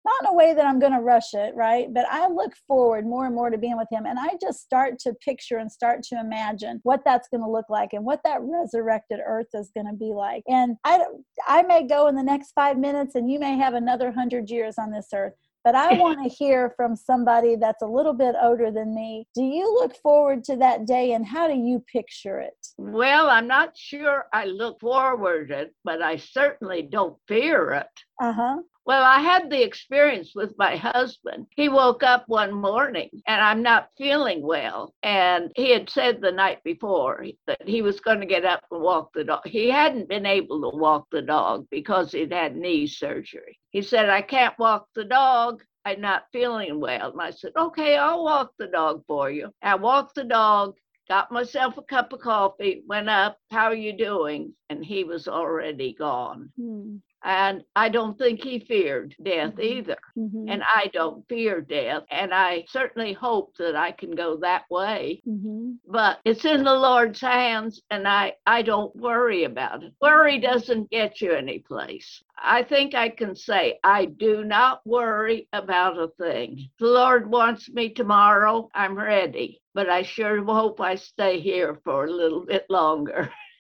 not 0.06 0.22
in 0.22 0.28
a 0.28 0.34
way 0.34 0.54
that 0.54 0.66
I'm 0.66 0.80
going 0.80 0.94
to 0.94 1.00
rush 1.00 1.34
it, 1.34 1.56
right? 1.56 1.94
But 1.94 2.06
I 2.10 2.28
look 2.28 2.54
forward 2.68 3.06
more 3.06 3.26
and 3.26 3.36
more 3.36 3.50
to 3.50 3.58
being 3.58 3.78
with 3.78 3.88
him. 3.92 4.06
And 4.06 4.20
I 4.20 4.32
just 4.42 4.62
start 4.62 5.00
to 5.00 5.14
picture 5.14 5.58
and 5.58 5.72
start 5.72 6.04
to 6.04 6.20
imagine 6.20 6.82
what 6.84 7.02
that's 7.06 7.30
going 7.30 7.42
to 7.42 7.50
look 7.50 7.70
like 7.70 7.94
and 7.94 8.06
what 8.06 8.22
that 8.24 8.42
resurrected 8.42 9.20
earth 9.26 9.48
is 9.54 9.72
going 9.74 9.88
to 9.88 9.94
be 9.94 10.14
like. 10.14 10.44
And 10.48 10.78
I, 10.84 11.06
I 11.48 11.64
may 11.64 11.88
go 11.88 12.08
in 12.08 12.16
the 12.16 12.24
next 12.24 12.52
five 12.54 12.78
minutes 12.78 13.16
and 13.16 13.32
you 13.32 13.40
may 13.40 13.58
have 13.58 13.74
another 13.74 14.12
hundred 14.12 14.50
years 14.50 14.76
on 14.78 14.92
this 14.92 15.08
earth. 15.14 15.34
But 15.64 15.76
I 15.76 15.94
want 15.98 16.22
to 16.22 16.30
hear 16.30 16.74
from 16.76 16.96
somebody 16.96 17.56
that's 17.56 17.82
a 17.82 17.88
little 17.88 18.14
bit 18.14 18.36
older 18.42 18.72
than 18.72 18.94
me. 18.94 19.28
Do 19.34 19.44
you 19.44 19.74
look 19.74 19.96
forward 19.96 20.44
to 20.46 20.58
that 20.58 20.86
day 20.86 21.14
and 21.14 21.26
how 21.26 21.48
do 21.48 21.56
you 21.56 21.80
picture 21.92 22.40
it? 22.40 22.68
Well, 22.78 23.30
I'm 23.30 23.48
not 23.48 23.78
sure 23.78 24.26
I 24.34 24.46
look 24.46 24.82
forward 24.82 25.50
to 25.50 25.60
it, 25.62 25.76
but 25.86 26.02
I 26.02 26.18
certainly 26.18 26.82
don't 26.82 27.18
fear 27.28 27.72
it. 27.72 27.88
Uh 28.22 28.34
huh. 28.34 28.58
Well, 28.86 29.04
I 29.04 29.22
had 29.22 29.50
the 29.50 29.64
experience 29.64 30.34
with 30.36 30.58
my 30.58 30.76
husband. 30.76 31.48
He 31.56 31.70
woke 31.70 32.04
up 32.04 32.26
one 32.28 32.52
morning 32.52 33.10
and 33.26 33.42
I'm 33.42 33.62
not 33.64 33.90
feeling 33.98 34.42
well. 34.42 34.94
And 35.04 35.52
he 35.56 35.72
had 35.72 35.90
said 35.90 36.20
the 36.20 36.32
night 36.34 36.62
before 36.64 37.26
that 37.48 37.66
he 37.68 37.82
was 37.82 38.02
going 38.02 38.20
to 38.20 38.26
get 38.26 38.44
up 38.44 38.64
and 38.72 38.82
walk 38.82 39.12
the 39.14 39.24
dog. 39.24 39.48
He 39.48 39.70
hadn't 39.70 40.10
been 40.10 40.26
able 40.26 40.70
to 40.70 40.78
walk 40.78 41.08
the 41.12 41.22
dog 41.22 41.66
because 41.72 42.12
he'd 42.12 42.34
had 42.34 42.58
knee 42.58 42.88
surgery. 42.88 43.58
He 43.72 43.82
said, 43.82 44.10
I 44.10 44.22
can't 44.22 44.58
walk 44.60 44.88
the 44.96 45.06
dog. 45.06 45.64
I'm 45.86 46.02
not 46.02 46.26
feeling 46.34 46.80
well. 46.82 47.12
And 47.12 47.22
I 47.22 47.32
said, 47.32 47.54
Okay, 47.58 47.98
I'll 47.98 48.24
walk 48.24 48.52
the 48.58 48.68
dog 48.68 49.04
for 49.08 49.32
you. 49.32 49.50
I 49.62 49.76
walked 49.76 50.16
the 50.16 50.24
dog, 50.26 50.76
got 51.08 51.32
myself 51.32 51.78
a 51.78 51.84
cup 51.84 52.12
of 52.12 52.20
coffee, 52.20 52.84
went 52.86 53.10
up, 53.10 53.38
How 53.50 53.66
are 53.66 53.76
you 53.76 53.96
doing? 53.98 54.54
And 54.70 54.84
he 54.84 55.06
was 55.06 55.30
already 55.30 55.94
gone. 55.94 56.52
Hmm. 56.60 56.98
And 57.24 57.64
I 57.76 57.90
don't 57.90 58.18
think 58.18 58.44
he 58.44 58.60
feared 58.60 59.16
death 59.24 59.52
mm-hmm. 59.52 59.62
either. 59.62 59.98
Mm-hmm. 60.18 60.50
And 60.50 60.64
I 60.64 60.90
don't 60.94 61.28
fear 61.30 61.62
death. 61.62 62.04
And 62.12 62.34
I 62.34 62.66
certainly 62.70 63.14
hope 63.14 63.56
that 63.58 63.76
I 63.76 63.92
can 63.92 64.12
go 64.12 64.38
that 64.38 64.64
way. 64.70 65.22
Mm-hmm. 65.28 65.74
But 65.88 66.20
it's 66.26 66.44
in 66.46 66.64
the 66.64 66.74
Lord's 66.74 67.22
hands, 67.22 67.82
and 67.90 68.08
I, 68.08 68.34
I 68.46 68.62
don't 68.62 68.94
worry 68.96 69.46
about 69.46 69.84
it. 69.84 69.94
Worry 70.02 70.40
doesn't 70.40 70.90
get 70.90 71.22
you 71.22 71.32
any 71.32 71.60
place. 71.60 72.22
I 72.38 72.64
think 72.64 72.94
I 72.94 73.10
can 73.10 73.36
say 73.36 73.80
I 73.84 74.06
do 74.06 74.44
not 74.44 74.82
worry 74.86 75.48
about 75.54 75.98
a 75.98 76.10
thing. 76.10 76.70
The 76.80 76.88
Lord 76.88 77.30
wants 77.30 77.70
me 77.70 77.90
tomorrow, 77.90 78.70
I'm 78.74 78.98
ready. 78.98 79.62
But 79.74 79.90
I 79.90 80.04
sure 80.04 80.44
hope 80.44 80.80
I 80.82 80.96
stay 80.96 81.40
here 81.40 81.80
for 81.84 82.06
a 82.06 82.12
little 82.12 82.46
bit 82.46 82.66
longer. 82.70 83.32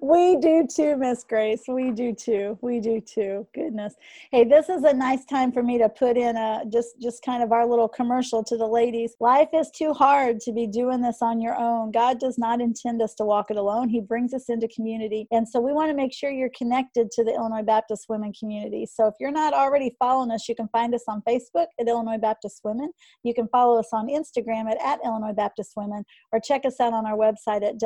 we 0.00 0.36
do 0.36 0.66
too, 0.66 0.96
Miss 0.96 1.24
Grace. 1.24 1.62
We 1.68 1.90
do 1.90 2.14
too. 2.14 2.58
We 2.62 2.80
do 2.80 3.00
too. 3.00 3.46
Goodness. 3.54 3.94
Hey, 4.30 4.44
this 4.44 4.68
is 4.68 4.84
a 4.84 4.92
nice 4.92 5.24
time 5.24 5.52
for 5.52 5.62
me 5.62 5.78
to 5.78 5.88
put 5.88 6.16
in 6.16 6.36
a 6.36 6.64
just 6.72 7.00
just 7.00 7.24
kind 7.24 7.42
of 7.42 7.52
our 7.52 7.66
little 7.66 7.88
commercial 7.88 8.42
to 8.44 8.56
the 8.56 8.66
ladies. 8.66 9.14
Life 9.20 9.48
is 9.52 9.70
too 9.70 9.92
hard 9.92 10.40
to 10.40 10.52
be 10.52 10.66
doing 10.66 11.00
this 11.00 11.18
on 11.22 11.40
your 11.40 11.56
own. 11.56 11.90
God 11.90 12.18
does 12.18 12.38
not 12.38 12.60
intend 12.60 13.02
us 13.02 13.14
to 13.16 13.24
walk 13.24 13.50
it 13.50 13.56
alone. 13.56 13.88
He 13.88 14.00
brings 14.00 14.34
us 14.34 14.48
into 14.48 14.68
community. 14.68 15.26
And 15.30 15.48
so 15.48 15.60
we 15.60 15.72
want 15.72 15.90
to 15.90 15.96
make 15.96 16.12
sure 16.12 16.30
you're 16.30 16.50
connected 16.56 17.10
to 17.12 17.24
the 17.24 17.32
Illinois 17.32 17.62
Baptist 17.62 18.06
Women 18.08 18.32
community. 18.32 18.86
So 18.86 19.06
if 19.06 19.14
you're 19.20 19.30
not 19.30 19.54
already 19.54 19.96
following 19.98 20.30
us, 20.30 20.48
you 20.48 20.54
can 20.54 20.68
find 20.68 20.94
us 20.94 21.04
on 21.08 21.22
Facebook 21.28 21.66
at 21.80 21.88
Illinois 21.88 22.18
Baptist 22.18 22.60
Women. 22.64 22.90
You 23.22 23.34
can 23.34 23.48
follow 23.48 23.78
us 23.78 23.88
on 23.92 24.08
Instagram 24.08 24.70
at, 24.70 24.80
at 24.82 25.00
Illinois 25.04 25.32
Baptist 25.32 25.72
Women 25.76 26.04
or 26.32 26.40
check 26.40 26.64
us 26.64 26.80
out 26.80 26.92
on 26.92 27.06
our 27.06 27.16
website 27.16 27.62
at 27.62 27.78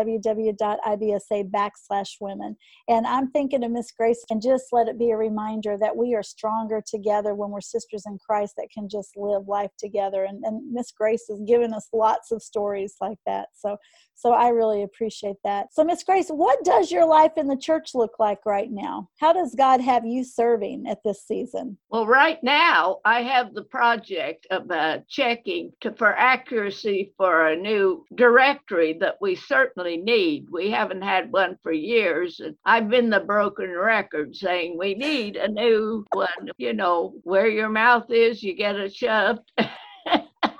www.ibsa 1.19 1.51
backslash 1.51 2.17
women. 2.21 2.57
And 2.89 3.07
I'm 3.07 3.31
thinking 3.31 3.65
of 3.65 3.71
Miss 3.71 3.91
Grace 3.93 4.25
and 4.31 4.43
just 4.43 4.67
let 4.73 4.89
it 4.89 4.99
be 4.99 5.11
a 5.11 5.17
reminder 5.17 5.77
that 5.81 5.97
we 5.97 6.15
are 6.15 6.23
stronger 6.23 6.83
together 6.85 7.35
when 7.35 7.51
we're 7.51 7.61
sisters 7.61 8.05
in 8.07 8.19
Christ 8.19 8.55
that 8.57 8.71
can 8.73 8.89
just 8.89 9.17
live 9.17 9.49
life 9.49 9.71
together. 9.79 10.25
And, 10.25 10.43
and 10.45 10.73
Miss 10.73 10.93
Grace 10.93 11.25
has 11.29 11.41
given 11.43 11.73
us 11.73 11.89
lots 11.93 12.31
of 12.33 12.43
stories 12.43 12.95
like 13.01 13.19
that. 13.27 13.49
So 13.55 13.77
so 14.19 14.33
I 14.33 14.49
really 14.49 14.83
appreciate 14.83 15.37
that. 15.45 15.73
So, 15.73 15.85
Miss 15.85 16.03
Grace, 16.03 16.29
what 16.29 16.65
does 16.65 16.91
your 16.91 17.07
life 17.07 17.31
in 17.37 17.47
the 17.47 17.57
church 17.57 17.91
look 17.95 18.19
like 18.19 18.45
right 18.45 18.69
now? 18.69 19.09
How 19.21 19.33
does 19.33 19.55
God 19.55 19.81
have 19.81 20.05
you 20.05 20.25
serving 20.25 20.89
at 20.89 20.99
this 21.05 21.25
season? 21.25 21.79
Well, 21.89 22.05
right 22.05 22.43
now 22.43 22.99
I 23.05 23.23
have 23.23 23.55
the 23.55 23.63
project 23.63 24.49
of 24.51 24.69
uh, 24.73 24.99
checking 25.09 25.71
to, 25.83 25.93
for 25.93 26.17
accuracy 26.17 27.13
for 27.17 27.47
a 27.47 27.55
new 27.55 28.05
directory 28.17 28.99
that 29.01 29.19
we 29.21 29.37
certainly 29.37 29.97
need. 29.97 30.49
We 30.51 30.69
haven't 30.69 30.98
had 31.03 31.33
one 31.33 31.57
for 31.63 31.73
years, 31.73 32.41
and 32.41 32.57
I've 32.65 32.89
been 32.89 33.11
the 33.11 33.21
broken 33.21 33.71
record 33.71 34.35
saying 34.35 34.77
we 34.79 34.95
need 34.95 35.37
a 35.37 35.49
new 35.49 36.05
one. 36.13 36.51
You 36.57 36.73
know, 36.73 37.15
where 37.23 37.49
your 37.49 37.69
mouth 37.69 38.11
is, 38.11 38.43
you 38.43 38.55
get 38.55 38.77
it 38.77 38.95
shoved. 38.95 39.41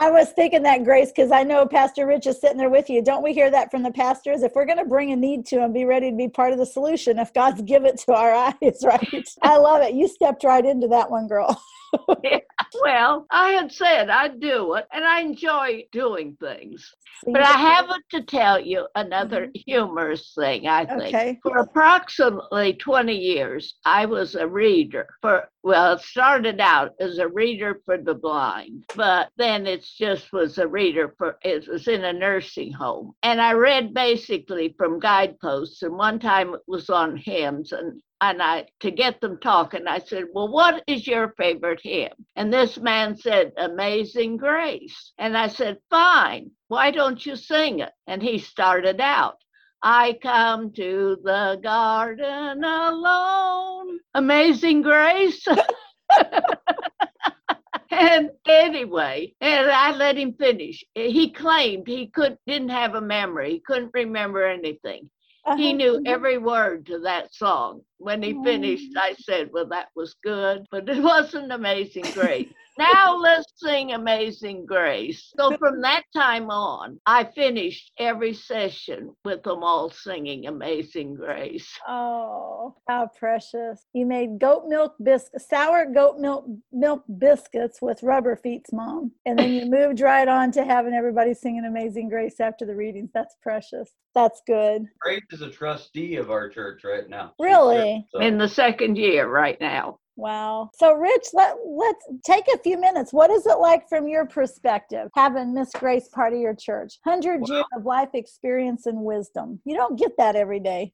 I 0.01 0.11
was 0.11 0.31
thinking 0.31 0.63
that, 0.63 0.85
Grace, 0.85 1.11
because 1.15 1.33
I 1.33 1.43
know 1.43 1.67
Pastor 1.67 2.07
Rich 2.07 2.27
is 2.27 2.41
sitting 2.41 2.57
there 2.57 2.71
with 2.71 2.89
you. 2.89 3.03
Don't 3.03 3.23
we 3.23 3.33
hear 3.33 3.51
that 3.51 3.71
from 3.71 3.83
the 3.83 3.91
pastors? 3.91 4.43
If 4.43 4.53
we're 4.55 4.67
going 4.67 4.79
to 4.79 4.85
bring 4.85 5.13
a 5.13 5.17
need 5.17 5.45
to 5.47 5.57
them, 5.57 5.73
be 5.73 5.85
ready 5.85 6.11
to 6.11 6.17
be 6.17 6.29
part 6.29 6.53
of 6.53 6.59
the 6.59 6.67
solution 6.67 7.19
if 7.19 7.33
God's 7.35 7.63
give 7.63 7.85
it 7.85 7.99
to 8.01 8.15
our 8.15 8.33
eyes, 8.63 8.85
right? 8.85 9.29
I 9.43 9.57
love 9.57 9.83
it. 9.83 9.95
You 9.95 10.09
stepped 10.09 10.45
right 10.45 10.65
into 10.65 10.89
that 10.89 11.11
one, 11.11 11.27
girl. 11.27 11.61
yeah. 12.23 12.39
Well, 12.83 13.27
I 13.31 13.51
had 13.53 13.73
said 13.73 14.11
I'd 14.11 14.41
do 14.41 14.75
it, 14.75 14.87
and 14.93 15.05
I 15.05 15.21
enjoy 15.21 15.85
doing 15.91 16.37
things. 16.39 16.95
But 17.27 17.43
I 17.43 17.53
haven't 17.53 18.05
to 18.11 18.23
tell 18.23 18.61
you 18.61 18.87
another 18.95 19.47
mm-hmm. 19.47 19.61
humorous 19.67 20.33
thing, 20.39 20.67
I 20.67 20.87
think. 20.87 21.15
Okay. 21.15 21.39
For 21.43 21.59
approximately 21.59 22.75
20 22.75 23.15
years, 23.15 23.75
I 23.85 24.07
was 24.07 24.35
a 24.35 24.47
reader 24.47 25.09
for, 25.21 25.49
well, 25.63 25.95
it 25.95 26.01
started 26.01 26.61
out 26.61 26.93
as 27.01 27.19
a 27.19 27.29
reader 27.29 27.81
for 27.85 27.99
the 27.99 28.15
blind, 28.15 28.85
but 28.95 29.31
then 29.37 29.67
it 29.67 29.85
just 29.85 30.33
was 30.33 30.59
a 30.59 30.69
reader 30.69 31.15
for, 31.19 31.39
it 31.43 31.67
was 31.69 31.89
in 31.89 32.05
a 32.05 32.13
nursing 32.13 32.73
home. 32.73 33.15
And 33.23 33.41
I 33.41 33.53
read 33.53 33.95
basically 33.95 34.75
from 34.79 35.01
guideposts, 35.01 35.83
and 35.83 35.97
one 35.97 36.19
time 36.21 36.55
it 36.55 36.63
was 36.67 36.89
on 36.89 37.17
hymns, 37.17 37.73
and 37.73 38.01
and 38.21 38.43
I 38.43 38.67
to 38.81 38.91
get 38.91 39.21
them 39.21 39.39
talking, 39.39 39.87
I 39.87 40.01
said, 40.01 40.25
Well, 40.33 40.49
what 40.49 40.83
is 40.87 41.07
your 41.07 41.35
favorite 41.37 41.81
hymn? 41.83 42.13
And 42.35 42.53
this 42.53 42.77
man 42.77 43.17
said, 43.17 43.53
Amazing 43.57 44.39
Grace. 44.39 45.13
And 45.19 45.37
I 45.37 45.49
said, 45.49 45.79
Fine, 45.89 46.51
why 46.69 46.91
don't 46.91 47.25
you 47.25 47.37
sing 47.37 47.81
it? 47.81 47.93
And 48.07 48.23
he 48.23 48.39
started 48.39 49.01
out. 49.01 49.39
I 49.83 50.19
come 50.23 50.73
to 50.73 51.19
the 51.23 51.59
garden 51.63 52.65
alone. 52.65 54.01
Amazing 54.15 54.83
Grace. 54.83 55.47
and 57.91 58.31
anyway, 58.47 59.35
and 59.41 59.71
I 59.71 59.93
let 59.93 60.17
him 60.17 60.35
finish. 60.35 60.85
He 60.95 61.31
claimed 61.31 61.87
he 61.87 62.09
could 62.09 62.37
didn't 62.47 62.71
have 62.71 62.97
a 62.97 63.01
memory. 63.01 63.53
He 63.53 63.61
couldn't 63.61 63.93
remember 63.95 64.45
anything. 64.45 65.09
Uh-huh. 65.47 65.57
He 65.57 65.73
knew 65.73 65.95
mm-hmm. 65.95 66.13
every 66.13 66.39
word 66.39 66.87
to 66.87 66.99
that 67.01 67.35
song. 67.35 67.83
When 67.99 68.23
he 68.23 68.35
finished, 68.45 68.97
I 68.97 69.15
said, 69.21 69.51
Well, 69.53 69.69
that 69.69 69.89
was 69.95 70.17
good, 70.23 70.67
but 70.71 70.89
it 70.89 71.03
wasn't 71.03 71.53
amazing 71.53 72.05
grace 72.13 72.49
now 72.79 73.17
let's 73.17 73.53
sing 73.57 73.93
Amazing 73.93 74.67
Grace. 74.67 75.33
So 75.39 75.57
from 75.57 75.81
that 75.83 76.05
time 76.15 76.51
on, 76.51 77.01
I 77.07 77.25
finished 77.25 77.93
every 77.99 78.35
session 78.35 79.15
with 79.25 79.43
them 79.43 79.63
all 79.63 79.91
singing 79.91 80.47
Amazing 80.47 81.15
Grace. 81.15 81.69
Oh, 81.91 82.77
how 82.87 83.09
precious. 83.19 83.87
You 83.93 84.05
made 84.05 84.39
goat 84.39 84.65
milk 84.67 84.95
biscuits, 85.03 85.49
sour 85.49 85.87
goat 85.87 86.19
milk 86.19 86.47
milk 86.73 87.05
biscuits 87.19 87.81
with 87.81 88.03
rubber 88.03 88.37
feet's 88.37 88.73
mom. 88.73 89.13
And 89.25 89.39
then 89.39 89.53
you 89.53 89.67
moved 89.71 90.01
right 90.01 90.29
on 90.29 90.53
to 90.53 90.65
having 90.65 90.93
everybody 90.93 91.35
singing 91.35 91.65
Amazing 91.65 92.11
Grace 92.11 92.41
after 92.41 92.67
the 92.67 92.75
readings. 92.75 93.11
That's 93.15 93.37
precious. 93.43 93.91
That's 94.15 94.43
good. 94.47 94.87
Grace 95.01 95.23
is 95.31 95.43
a 95.43 95.51
trustee 95.51 96.17
of 96.17 96.31
our 96.31 96.49
church 96.49 96.83
right 96.85 97.09
now. 97.09 97.33
Really? 97.41 98.07
So. 98.13 98.21
In 98.21 98.39
the 98.39 98.49
second 98.49 98.97
year 98.97 99.29
right 99.29 99.59
now. 99.61 99.99
Wow. 100.19 100.71
So, 100.75 100.95
Rich, 100.95 101.27
let, 101.33 101.55
let's 101.65 102.05
take 102.27 102.49
a 102.53 102.59
few 102.59 102.77
minutes. 102.77 103.13
What 103.13 103.31
is 103.31 103.47
it 103.47 103.61
like 103.61 103.89
from 103.89 104.09
your 104.09 104.27
perspective, 104.27 105.11
having 105.15 105.55
Miss 105.55 105.71
Grace 105.71 106.09
part 106.09 106.33
of 106.33 106.41
your 106.41 106.57
church? 106.57 106.99
100 107.05 107.43
wow. 107.43 107.47
years 107.47 107.65
of 107.77 107.87
life 107.87 108.09
experience 108.15 108.87
and 108.87 108.99
wisdom. 108.99 109.61
You 109.65 109.77
don't 109.77 109.97
get 109.97 110.17
that 110.19 110.35
every 110.35 110.59
day. 110.59 110.93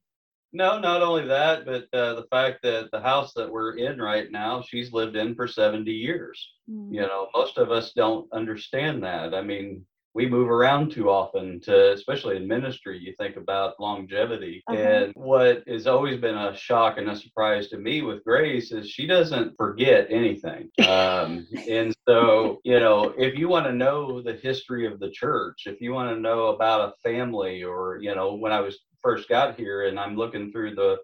No, 0.53 0.77
not 0.79 1.01
only 1.01 1.25
that, 1.25 1.65
but 1.65 1.85
uh, 1.91 2.13
the 2.13 2.27
fact 2.29 2.59
that 2.61 2.91
the 2.91 3.01
house 3.01 3.33
that 3.33 3.51
we're 3.51 3.77
in 3.77 3.99
right 3.99 4.31
now, 4.31 4.61
she's 4.61 4.93
lived 4.93 5.15
in 5.15 5.33
for 5.33 5.47
70 5.47 5.91
years. 5.91 6.47
Mm. 6.69 6.93
You 6.93 7.01
know, 7.01 7.27
most 7.35 7.57
of 7.57 7.71
us 7.71 7.93
don't 7.93 8.31
understand 8.31 9.03
that. 9.03 9.33
I 9.33 9.41
mean, 9.41 9.83
we 10.15 10.25
move 10.25 10.49
around 10.49 10.91
too 10.91 11.09
often 11.09 11.59
to 11.59 11.91
especially 11.91 12.37
in 12.37 12.47
ministry 12.47 12.97
you 12.97 13.13
think 13.19 13.35
about 13.35 13.79
longevity 13.79 14.63
uh-huh. 14.67 14.79
and 14.79 15.13
what 15.15 15.61
has 15.67 15.85
always 15.85 16.19
been 16.19 16.35
a 16.35 16.55
shock 16.55 16.97
and 16.97 17.09
a 17.09 17.15
surprise 17.15 17.67
to 17.67 17.77
me 17.77 18.01
with 18.01 18.23
grace 18.23 18.71
is 18.71 18.89
she 18.89 19.05
doesn't 19.05 19.55
forget 19.57 20.07
anything 20.09 20.69
um, 20.87 21.45
and 21.69 21.93
so 22.07 22.59
you 22.63 22.79
know 22.79 23.13
if 23.17 23.37
you 23.37 23.47
want 23.47 23.65
to 23.65 23.73
know 23.73 24.21
the 24.21 24.33
history 24.33 24.87
of 24.87 24.99
the 24.99 25.11
church 25.11 25.63
if 25.67 25.79
you 25.81 25.91
want 25.91 26.09
to 26.09 26.19
know 26.19 26.47
about 26.47 26.89
a 26.89 26.93
family 27.03 27.61
or 27.63 27.99
you 28.01 28.15
know 28.15 28.33
when 28.33 28.53
i 28.53 28.59
was 28.59 28.79
first 29.03 29.27
got 29.29 29.55
here 29.55 29.87
and 29.87 29.99
i'm 29.99 30.15
looking 30.15 30.51
through 30.51 30.73
the 30.73 30.97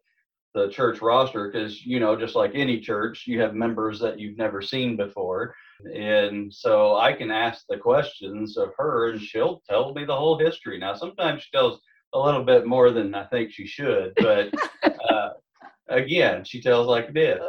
the 0.53 0.69
church 0.69 1.01
roster 1.01 1.49
because 1.49 1.85
you 1.85 1.99
know 1.99 2.15
just 2.15 2.35
like 2.35 2.51
any 2.53 2.79
church 2.79 3.25
you 3.25 3.39
have 3.39 3.55
members 3.55 3.99
that 3.99 4.19
you've 4.19 4.37
never 4.37 4.61
seen 4.61 4.97
before 4.97 5.55
and 5.85 6.53
so 6.53 6.97
I 6.97 7.13
can 7.13 7.31
ask 7.31 7.65
the 7.67 7.77
questions 7.77 8.57
of 8.57 8.69
her 8.77 9.11
and 9.11 9.21
she'll 9.21 9.61
tell 9.69 9.93
me 9.93 10.05
the 10.05 10.15
whole 10.15 10.37
history. 10.37 10.77
Now, 10.77 10.93
sometimes 10.93 11.43
she 11.43 11.51
tells 11.51 11.79
a 12.13 12.19
little 12.19 12.43
bit 12.43 12.65
more 12.65 12.91
than 12.91 13.15
I 13.15 13.25
think 13.25 13.51
she 13.51 13.65
should, 13.65 14.13
but 14.17 14.53
uh, 15.09 15.29
again, 15.89 16.43
she 16.43 16.61
tells 16.61 16.87
like 16.87 17.09
it 17.09 17.17
is. 17.17 17.41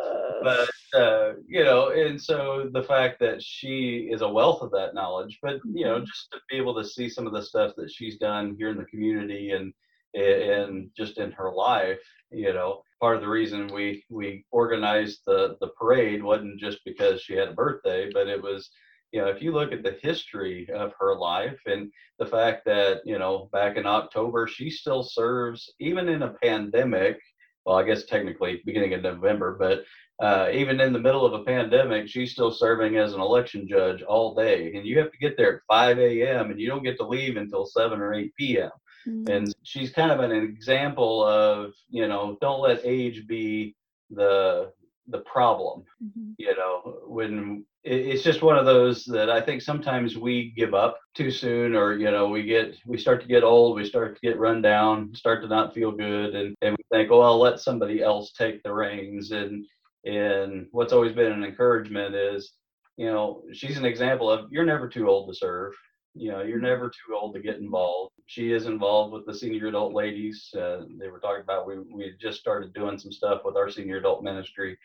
But, 0.43 0.69
uh, 0.99 1.33
you 1.47 1.63
know, 1.63 1.91
and 1.91 2.21
so 2.21 2.69
the 2.73 2.83
fact 2.83 3.21
that 3.21 3.41
she 3.43 4.09
is 4.13 4.23
a 4.23 4.29
wealth 4.29 4.61
of 4.63 4.73
that 4.73 4.93
knowledge, 4.93 5.39
but, 5.41 5.61
you 5.73 5.85
know, 5.85 5.97
mm-hmm. 5.97 6.05
just 6.05 6.33
to 6.33 6.39
be 6.51 6.57
able 6.57 6.75
to 6.75 6.85
see 6.85 7.09
some 7.09 7.27
of 7.27 7.33
the 7.33 7.43
stuff 7.43 7.75
that 7.77 7.93
she's 7.93 8.19
done 8.19 8.57
here 8.59 8.71
in 8.71 8.77
the 8.77 8.85
community 8.87 9.53
and, 9.53 9.73
and 10.15 10.91
just 10.97 11.19
in 11.19 11.31
her 11.33 11.53
life, 11.53 12.03
you 12.33 12.53
know, 12.53 12.83
part 13.03 13.17
of 13.17 13.23
the 13.23 13.29
reason 13.29 13.67
we 13.75 14.05
we 14.09 14.45
organized 14.53 15.23
the 15.27 15.57
the 15.61 15.67
parade 15.79 16.23
wasn't 16.23 16.61
just 16.61 16.79
because 16.85 17.21
she 17.21 17.35
had 17.35 17.49
a 17.49 17.53
birthday, 17.53 18.09
but 18.15 18.29
it 18.29 18.41
was 18.41 18.71
you 19.11 19.21
know 19.21 19.27
if 19.27 19.43
you 19.43 19.53
look 19.53 19.73
at 19.73 19.83
the 19.83 19.99
history 20.01 20.69
of 20.73 20.93
her 21.01 21.17
life 21.17 21.59
and 21.67 21.91
the 22.21 22.27
fact 22.27 22.65
that 22.65 23.01
you 23.05 23.19
know 23.19 23.49
back 23.53 23.77
in 23.77 23.87
October 23.87 24.47
she 24.47 24.71
still 24.71 25.03
serves 25.03 25.69
even 25.81 26.09
in 26.09 26.23
a 26.23 26.35
pandemic. 26.43 27.19
Well, 27.67 27.77
I 27.77 27.85
guess 27.85 28.05
technically 28.05 28.61
beginning 28.65 28.95
of 28.95 29.03
November, 29.03 29.57
but 29.59 29.85
uh, 30.21 30.51
even 30.53 30.81
in 30.81 30.93
the 30.93 30.99
middle 30.99 31.25
of 31.27 31.33
a 31.33 31.45
pandemic, 31.45 32.09
she's 32.09 32.33
still 32.33 32.51
serving 32.51 32.97
as 32.97 33.13
an 33.13 33.21
election 33.21 33.69
judge 33.69 34.03
all 34.03 34.35
day. 34.35 34.73
And 34.75 34.87
you 34.87 34.99
have 34.99 35.13
to 35.13 35.19
get 35.19 35.37
there 35.37 35.57
at 35.57 35.63
5 35.69 35.99
a.m. 35.99 36.51
and 36.51 36.61
you 36.61 36.69
don't 36.69 36.83
get 36.83 36.97
to 36.99 37.07
leave 37.07 37.37
until 37.37 37.65
7 37.65 38.01
or 38.01 38.15
8 38.15 38.33
p.m. 38.37 38.71
Mm-hmm. 39.07 39.31
And 39.31 39.55
she's 39.63 39.93
kind 39.93 40.11
of 40.11 40.21
an 40.21 40.33
example 40.33 41.25
of, 41.25 41.73
you 41.89 42.09
know, 42.09 42.37
don't 42.41 42.61
let 42.61 42.85
age 42.85 43.27
be 43.27 43.75
the 44.11 44.73
the 45.09 45.19
problem. 45.19 45.85
Mm-hmm. 46.03 46.33
You 46.39 46.57
know, 46.57 47.01
when 47.07 47.65
it's 47.85 48.23
just 48.23 48.43
one 48.43 48.57
of 48.57 48.65
those 48.65 49.05
that 49.07 49.29
I 49.29 49.41
think 49.41 49.61
sometimes 49.61 50.17
we 50.17 50.53
give 50.57 50.73
up 50.73 50.99
too 51.15 51.31
soon, 51.31 51.75
or 51.75 51.95
you 51.95 52.11
know, 52.11 52.29
we 52.29 52.45
get 52.45 52.77
we 52.87 52.97
start 52.97 53.21
to 53.23 53.29
get 53.29 53.43
old, 53.43 53.77
we 53.77 53.85
start 53.85 54.15
to 54.15 54.27
get 54.27 54.39
run 54.39 54.63
down, 54.63 55.15
start 55.15 55.43
to 55.43 55.49
not 55.49 55.75
feel 55.75 55.91
good, 55.91 56.35
and, 56.35 56.55
and 56.63 56.77
we 56.77 56.85
think, 56.97 57.11
oh, 57.11 57.21
I'll 57.21 57.41
let 57.41 57.59
somebody 57.59 58.03
else 58.03 58.33
take 58.33 58.63
the 58.63 58.73
reins. 58.73 59.33
And 59.33 59.67
and 60.05 60.67
what's 60.71 60.93
always 60.93 61.13
been 61.13 61.33
an 61.33 61.45
encouragement 61.45 62.15
is, 62.15 62.53
you 62.97 63.07
know, 63.07 63.43
she's 63.53 63.79
an 63.79 63.85
example 63.85 64.31
of 64.31 64.51
you're 64.53 64.65
never 64.65 64.89
too 64.89 65.09
old 65.09 65.29
to 65.29 65.35
serve 65.35 65.73
You 66.15 66.31
know, 66.31 66.43
you're 66.43 66.61
never 66.61 66.89
too 66.89 67.15
old 67.15 67.35
to 67.35 67.41
get 67.41 67.57
involved. 67.57 68.13
She 68.27 68.53
is 68.53 68.67
involved 68.67 69.13
with 69.13 69.27
the 69.27 69.35
senior 69.35 69.69
adult 69.69 69.95
ladies. 69.95 70.51
Uh, 70.55 70.83
they 70.99 71.09
were 71.09 71.21
talking 71.21 71.43
about 71.43 71.67
we 71.67 71.79
we 71.79 72.15
just 72.21 72.39
started 72.41 72.75
doing 72.75 72.99
some 72.99 73.13
stuff 73.13 73.43
with 73.45 73.57
our 73.57 73.71
senior 73.71 73.97
adult 73.97 74.23
ministry, 74.23 74.79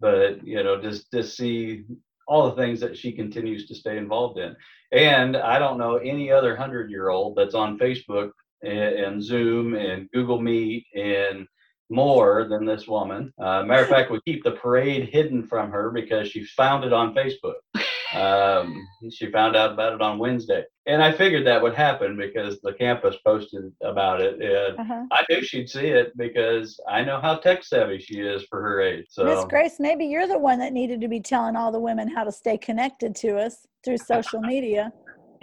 but 0.00 0.46
you 0.46 0.62
know, 0.62 0.80
just 0.80 1.10
to 1.12 1.22
see 1.22 1.84
all 2.26 2.50
the 2.50 2.56
things 2.56 2.80
that 2.80 2.96
she 2.96 3.10
continues 3.12 3.66
to 3.66 3.74
stay 3.74 3.96
involved 3.96 4.38
in. 4.38 4.54
And 4.92 5.36
I 5.36 5.58
don't 5.58 5.78
know 5.78 5.96
any 5.96 6.30
other 6.30 6.54
hundred 6.54 6.90
year 6.90 7.08
old 7.08 7.36
that's 7.36 7.54
on 7.54 7.78
Facebook 7.78 8.30
and, 8.62 8.72
and 8.72 9.22
Zoom 9.24 9.74
and 9.74 10.10
Google 10.12 10.40
Meet 10.40 10.86
and 10.94 11.46
more 11.90 12.46
than 12.48 12.66
this 12.66 12.86
woman. 12.86 13.32
Uh, 13.38 13.62
matter 13.62 13.82
of 13.82 13.88
fact, 13.88 14.10
we 14.10 14.20
keep 14.26 14.44
the 14.44 14.52
parade 14.52 15.08
hidden 15.08 15.46
from 15.46 15.70
her 15.70 15.90
because 15.90 16.28
she 16.28 16.44
found 16.44 16.84
it 16.84 16.92
on 16.92 17.14
Facebook. 17.14 17.54
Um, 18.14 18.86
she 19.10 19.30
found 19.30 19.56
out 19.56 19.72
about 19.72 19.92
it 19.92 20.00
on 20.00 20.18
Wednesday. 20.18 20.64
And 20.86 21.02
I 21.02 21.12
figured 21.12 21.46
that 21.46 21.62
would 21.62 21.74
happen 21.74 22.16
because 22.16 22.60
the 22.62 22.72
campus 22.72 23.16
posted 23.24 23.70
about 23.82 24.22
it. 24.22 24.40
And 24.40 24.78
uh-huh. 24.78 25.04
I 25.12 25.24
knew 25.28 25.42
she'd 25.42 25.68
see 25.68 25.88
it 25.88 26.16
because 26.16 26.80
I 26.88 27.04
know 27.04 27.20
how 27.20 27.36
tech 27.36 27.62
savvy 27.62 27.98
she 27.98 28.20
is 28.20 28.44
for 28.48 28.62
her 28.62 28.80
age. 28.80 29.06
So, 29.10 29.24
Miss 29.24 29.44
Grace, 29.44 29.76
maybe 29.78 30.06
you're 30.06 30.26
the 30.26 30.38
one 30.38 30.58
that 30.60 30.72
needed 30.72 31.00
to 31.02 31.08
be 31.08 31.20
telling 31.20 31.56
all 31.56 31.70
the 31.70 31.80
women 31.80 32.08
how 32.08 32.24
to 32.24 32.32
stay 32.32 32.56
connected 32.56 33.14
to 33.16 33.38
us 33.38 33.66
through 33.84 33.98
social 33.98 34.40
media. 34.40 34.92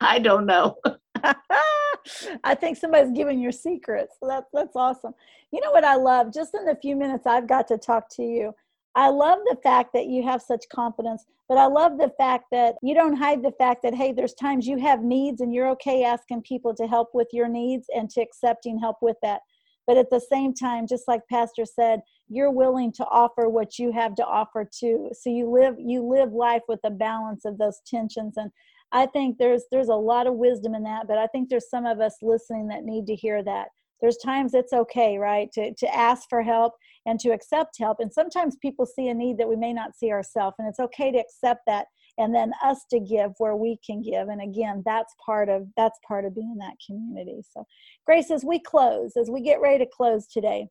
I 0.00 0.18
don't 0.18 0.46
know. 0.46 0.78
I 2.44 2.54
think 2.54 2.76
somebody's 2.76 3.12
giving 3.12 3.38
your 3.40 3.52
secrets. 3.52 4.16
So 4.20 4.28
that's 4.28 4.48
that's 4.52 4.76
awesome. 4.76 5.12
You 5.52 5.60
know 5.60 5.70
what 5.70 5.84
I 5.84 5.96
love? 5.96 6.32
Just 6.32 6.54
in 6.54 6.64
the 6.64 6.76
few 6.76 6.96
minutes 6.96 7.26
I've 7.26 7.46
got 7.46 7.68
to 7.68 7.78
talk 7.78 8.08
to 8.16 8.22
you, 8.22 8.54
I 8.98 9.10
love 9.10 9.38
the 9.44 9.56
fact 9.62 9.92
that 9.94 10.08
you 10.08 10.24
have 10.24 10.42
such 10.42 10.64
confidence, 10.74 11.24
but 11.48 11.56
I 11.56 11.66
love 11.66 11.98
the 11.98 12.12
fact 12.18 12.46
that 12.50 12.74
you 12.82 12.94
don't 12.96 13.14
hide 13.14 13.44
the 13.44 13.52
fact 13.52 13.84
that 13.84 13.94
hey, 13.94 14.10
there's 14.10 14.34
times 14.34 14.66
you 14.66 14.76
have 14.78 15.04
needs 15.04 15.40
and 15.40 15.54
you're 15.54 15.70
okay 15.70 16.02
asking 16.02 16.42
people 16.42 16.74
to 16.74 16.88
help 16.88 17.10
with 17.14 17.28
your 17.32 17.46
needs 17.46 17.86
and 17.94 18.10
to 18.10 18.20
accepting 18.20 18.76
help 18.80 18.96
with 19.00 19.16
that. 19.22 19.42
But 19.86 19.98
at 19.98 20.10
the 20.10 20.18
same 20.18 20.52
time, 20.52 20.88
just 20.88 21.06
like 21.06 21.20
Pastor 21.30 21.64
said, 21.64 22.00
you're 22.28 22.50
willing 22.50 22.90
to 22.94 23.04
offer 23.04 23.48
what 23.48 23.78
you 23.78 23.92
have 23.92 24.16
to 24.16 24.26
offer 24.26 24.68
too. 24.68 25.10
So 25.12 25.30
you 25.30 25.48
live 25.48 25.76
you 25.78 26.02
live 26.02 26.32
life 26.32 26.62
with 26.66 26.80
a 26.82 26.90
balance 26.90 27.44
of 27.44 27.56
those 27.56 27.80
tensions 27.86 28.36
and 28.36 28.50
I 28.90 29.06
think 29.06 29.38
there's 29.38 29.62
there's 29.70 29.90
a 29.90 29.94
lot 29.94 30.26
of 30.26 30.34
wisdom 30.34 30.74
in 30.74 30.82
that, 30.82 31.06
but 31.06 31.18
I 31.18 31.28
think 31.28 31.50
there's 31.50 31.70
some 31.70 31.86
of 31.86 32.00
us 32.00 32.16
listening 32.20 32.66
that 32.68 32.82
need 32.82 33.06
to 33.06 33.14
hear 33.14 33.44
that. 33.44 33.68
There's 34.00 34.16
times 34.18 34.54
it's 34.54 34.72
okay, 34.72 35.18
right, 35.18 35.50
to 35.52 35.74
to 35.74 35.94
ask 35.94 36.28
for 36.28 36.42
help 36.42 36.74
and 37.06 37.18
to 37.20 37.30
accept 37.30 37.78
help. 37.78 37.98
And 38.00 38.12
sometimes 38.12 38.56
people 38.56 38.86
see 38.86 39.08
a 39.08 39.14
need 39.14 39.38
that 39.38 39.48
we 39.48 39.56
may 39.56 39.72
not 39.72 39.96
see 39.96 40.12
ourselves, 40.12 40.56
and 40.58 40.68
it's 40.68 40.80
okay 40.80 41.10
to 41.12 41.18
accept 41.18 41.62
that 41.66 41.86
and 42.18 42.34
then 42.34 42.52
us 42.64 42.84
to 42.90 42.98
give 42.98 43.32
where 43.38 43.56
we 43.56 43.78
can 43.86 44.02
give. 44.02 44.28
And 44.28 44.42
again, 44.42 44.82
that's 44.84 45.14
part 45.24 45.48
of 45.48 45.66
that's 45.76 45.98
part 46.06 46.24
of 46.24 46.34
being 46.34 46.56
that 46.58 46.74
community. 46.84 47.42
So, 47.50 47.64
Grace, 48.04 48.30
as 48.30 48.44
we 48.44 48.58
close, 48.58 49.16
as 49.16 49.30
we 49.30 49.40
get 49.40 49.60
ready 49.60 49.84
to 49.84 49.90
close 49.90 50.26
today, 50.26 50.68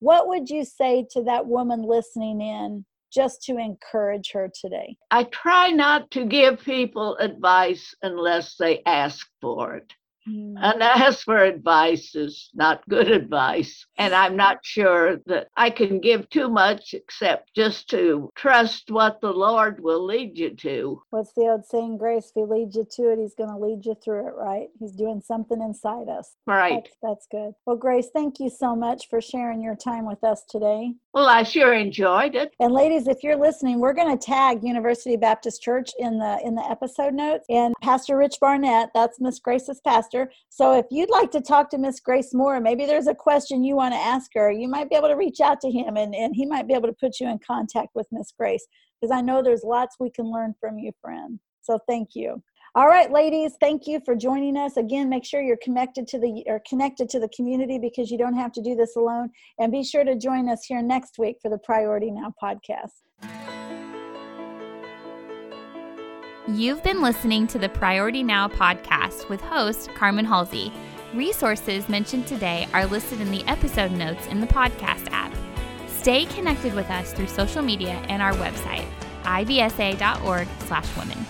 what 0.00 0.26
would 0.26 0.48
you 0.50 0.64
say 0.64 1.06
to 1.12 1.22
that 1.24 1.46
woman 1.46 1.82
listening 1.82 2.40
in 2.40 2.84
just 3.12 3.42
to 3.42 3.58
encourage 3.58 4.32
her 4.32 4.50
today? 4.58 4.96
I 5.10 5.24
try 5.24 5.70
not 5.70 6.10
to 6.12 6.24
give 6.24 6.60
people 6.60 7.16
advice 7.16 7.94
unless 8.02 8.56
they 8.56 8.82
ask 8.84 9.26
for 9.40 9.76
it. 9.76 9.92
Mm. 10.28 10.54
And 10.58 10.82
ask 10.82 11.24
for 11.24 11.38
advice 11.38 12.14
is 12.14 12.50
not 12.54 12.86
good 12.88 13.10
advice. 13.10 13.86
And 13.98 14.14
I'm 14.14 14.36
not 14.36 14.58
sure 14.62 15.18
that 15.26 15.48
I 15.56 15.70
can 15.70 16.00
give 16.00 16.28
too 16.30 16.48
much 16.48 16.94
except 16.94 17.54
just 17.54 17.88
to 17.90 18.30
trust 18.34 18.90
what 18.90 19.20
the 19.20 19.32
Lord 19.32 19.82
will 19.82 20.04
lead 20.04 20.36
you 20.36 20.50
to. 20.56 21.02
What's 21.10 21.32
the 21.34 21.42
old 21.42 21.64
saying, 21.64 21.98
Grace? 21.98 22.26
If 22.28 22.34
He 22.34 22.44
leads 22.44 22.76
you 22.76 22.86
to 22.92 23.12
it, 23.12 23.18
He's 23.18 23.34
going 23.34 23.50
to 23.50 23.58
lead 23.58 23.84
you 23.84 23.94
through 24.02 24.28
it, 24.28 24.34
right? 24.34 24.68
He's 24.78 24.92
doing 24.92 25.20
something 25.20 25.60
inside 25.60 26.08
us. 26.08 26.34
Right. 26.46 26.84
That's, 26.84 26.96
that's 27.02 27.26
good. 27.30 27.54
Well, 27.66 27.76
Grace, 27.76 28.08
thank 28.12 28.40
you 28.40 28.50
so 28.50 28.74
much 28.74 29.08
for 29.08 29.20
sharing 29.20 29.62
your 29.62 29.76
time 29.76 30.06
with 30.06 30.22
us 30.24 30.44
today. 30.48 30.94
Well, 31.12 31.28
I 31.28 31.44
sure 31.44 31.72
enjoyed 31.72 32.34
it. 32.34 32.54
And 32.60 32.74
ladies, 32.74 33.08
if 33.08 33.22
you're 33.22 33.36
listening, 33.36 33.78
we're 33.78 33.94
going 33.94 34.16
to 34.16 34.22
tag 34.22 34.62
University 34.62 35.16
Baptist 35.16 35.62
Church 35.62 35.90
in 35.98 36.18
the 36.18 36.38
in 36.44 36.54
the 36.54 36.68
episode 36.68 37.14
notes. 37.14 37.46
And 37.48 37.74
Pastor 37.82 38.16
Rich 38.16 38.36
Barnett, 38.40 38.90
that's 38.94 39.20
Miss 39.20 39.38
Grace's 39.38 39.80
pastor. 39.80 40.15
So 40.48 40.72
if 40.78 40.86
you'd 40.90 41.10
like 41.10 41.30
to 41.32 41.40
talk 41.40 41.70
to 41.70 41.78
Miss 41.78 42.00
Grace 42.00 42.32
more, 42.32 42.60
maybe 42.60 42.86
there's 42.86 43.06
a 43.06 43.14
question 43.14 43.64
you 43.64 43.76
want 43.76 43.94
to 43.94 44.00
ask 44.00 44.30
her, 44.34 44.50
you 44.50 44.68
might 44.68 44.90
be 44.90 44.96
able 44.96 45.08
to 45.08 45.16
reach 45.16 45.40
out 45.40 45.60
to 45.60 45.70
him 45.70 45.96
and, 45.96 46.14
and 46.14 46.34
he 46.34 46.46
might 46.46 46.66
be 46.66 46.74
able 46.74 46.88
to 46.88 46.96
put 47.00 47.20
you 47.20 47.28
in 47.28 47.38
contact 47.46 47.88
with 47.94 48.06
Miss 48.10 48.32
Grace 48.38 48.66
because 49.00 49.14
I 49.16 49.20
know 49.20 49.42
there's 49.42 49.64
lots 49.64 49.96
we 50.00 50.10
can 50.10 50.30
learn 50.30 50.54
from 50.60 50.78
you, 50.78 50.92
friend. 51.00 51.38
So 51.62 51.78
thank 51.88 52.10
you. 52.14 52.42
All 52.76 52.88
right, 52.88 53.10
ladies, 53.10 53.52
thank 53.58 53.86
you 53.86 54.00
for 54.04 54.14
joining 54.14 54.56
us. 54.56 54.76
Again, 54.76 55.08
make 55.08 55.24
sure 55.24 55.40
you're 55.40 55.56
connected 55.62 56.06
to 56.08 56.18
the 56.18 56.44
or 56.46 56.60
connected 56.68 57.08
to 57.08 57.18
the 57.18 57.30
community 57.30 57.78
because 57.78 58.10
you 58.10 58.18
don't 58.18 58.36
have 58.36 58.52
to 58.52 58.60
do 58.60 58.74
this 58.74 58.96
alone. 58.96 59.30
And 59.58 59.72
be 59.72 59.82
sure 59.82 60.04
to 60.04 60.14
join 60.14 60.50
us 60.50 60.66
here 60.66 60.82
next 60.82 61.18
week 61.18 61.38
for 61.40 61.50
the 61.50 61.58
Priority 61.58 62.10
Now 62.10 62.34
podcast. 62.42 63.65
You've 66.48 66.84
been 66.84 67.02
listening 67.02 67.48
to 67.48 67.58
the 67.58 67.68
Priority 67.68 68.22
Now 68.22 68.46
podcast 68.46 69.28
with 69.28 69.40
host 69.40 69.90
Carmen 69.96 70.24
Halsey. 70.24 70.72
Resources 71.12 71.88
mentioned 71.88 72.28
today 72.28 72.68
are 72.72 72.86
listed 72.86 73.20
in 73.20 73.32
the 73.32 73.42
episode 73.48 73.90
notes 73.90 74.28
in 74.28 74.40
the 74.40 74.46
podcast 74.46 75.10
app. 75.10 75.34
Stay 75.88 76.24
connected 76.26 76.72
with 76.72 76.88
us 76.88 77.12
through 77.12 77.26
social 77.26 77.62
media 77.62 78.00
and 78.08 78.22
our 78.22 78.32
website, 78.34 78.86
ibsa.org/women. 79.24 81.26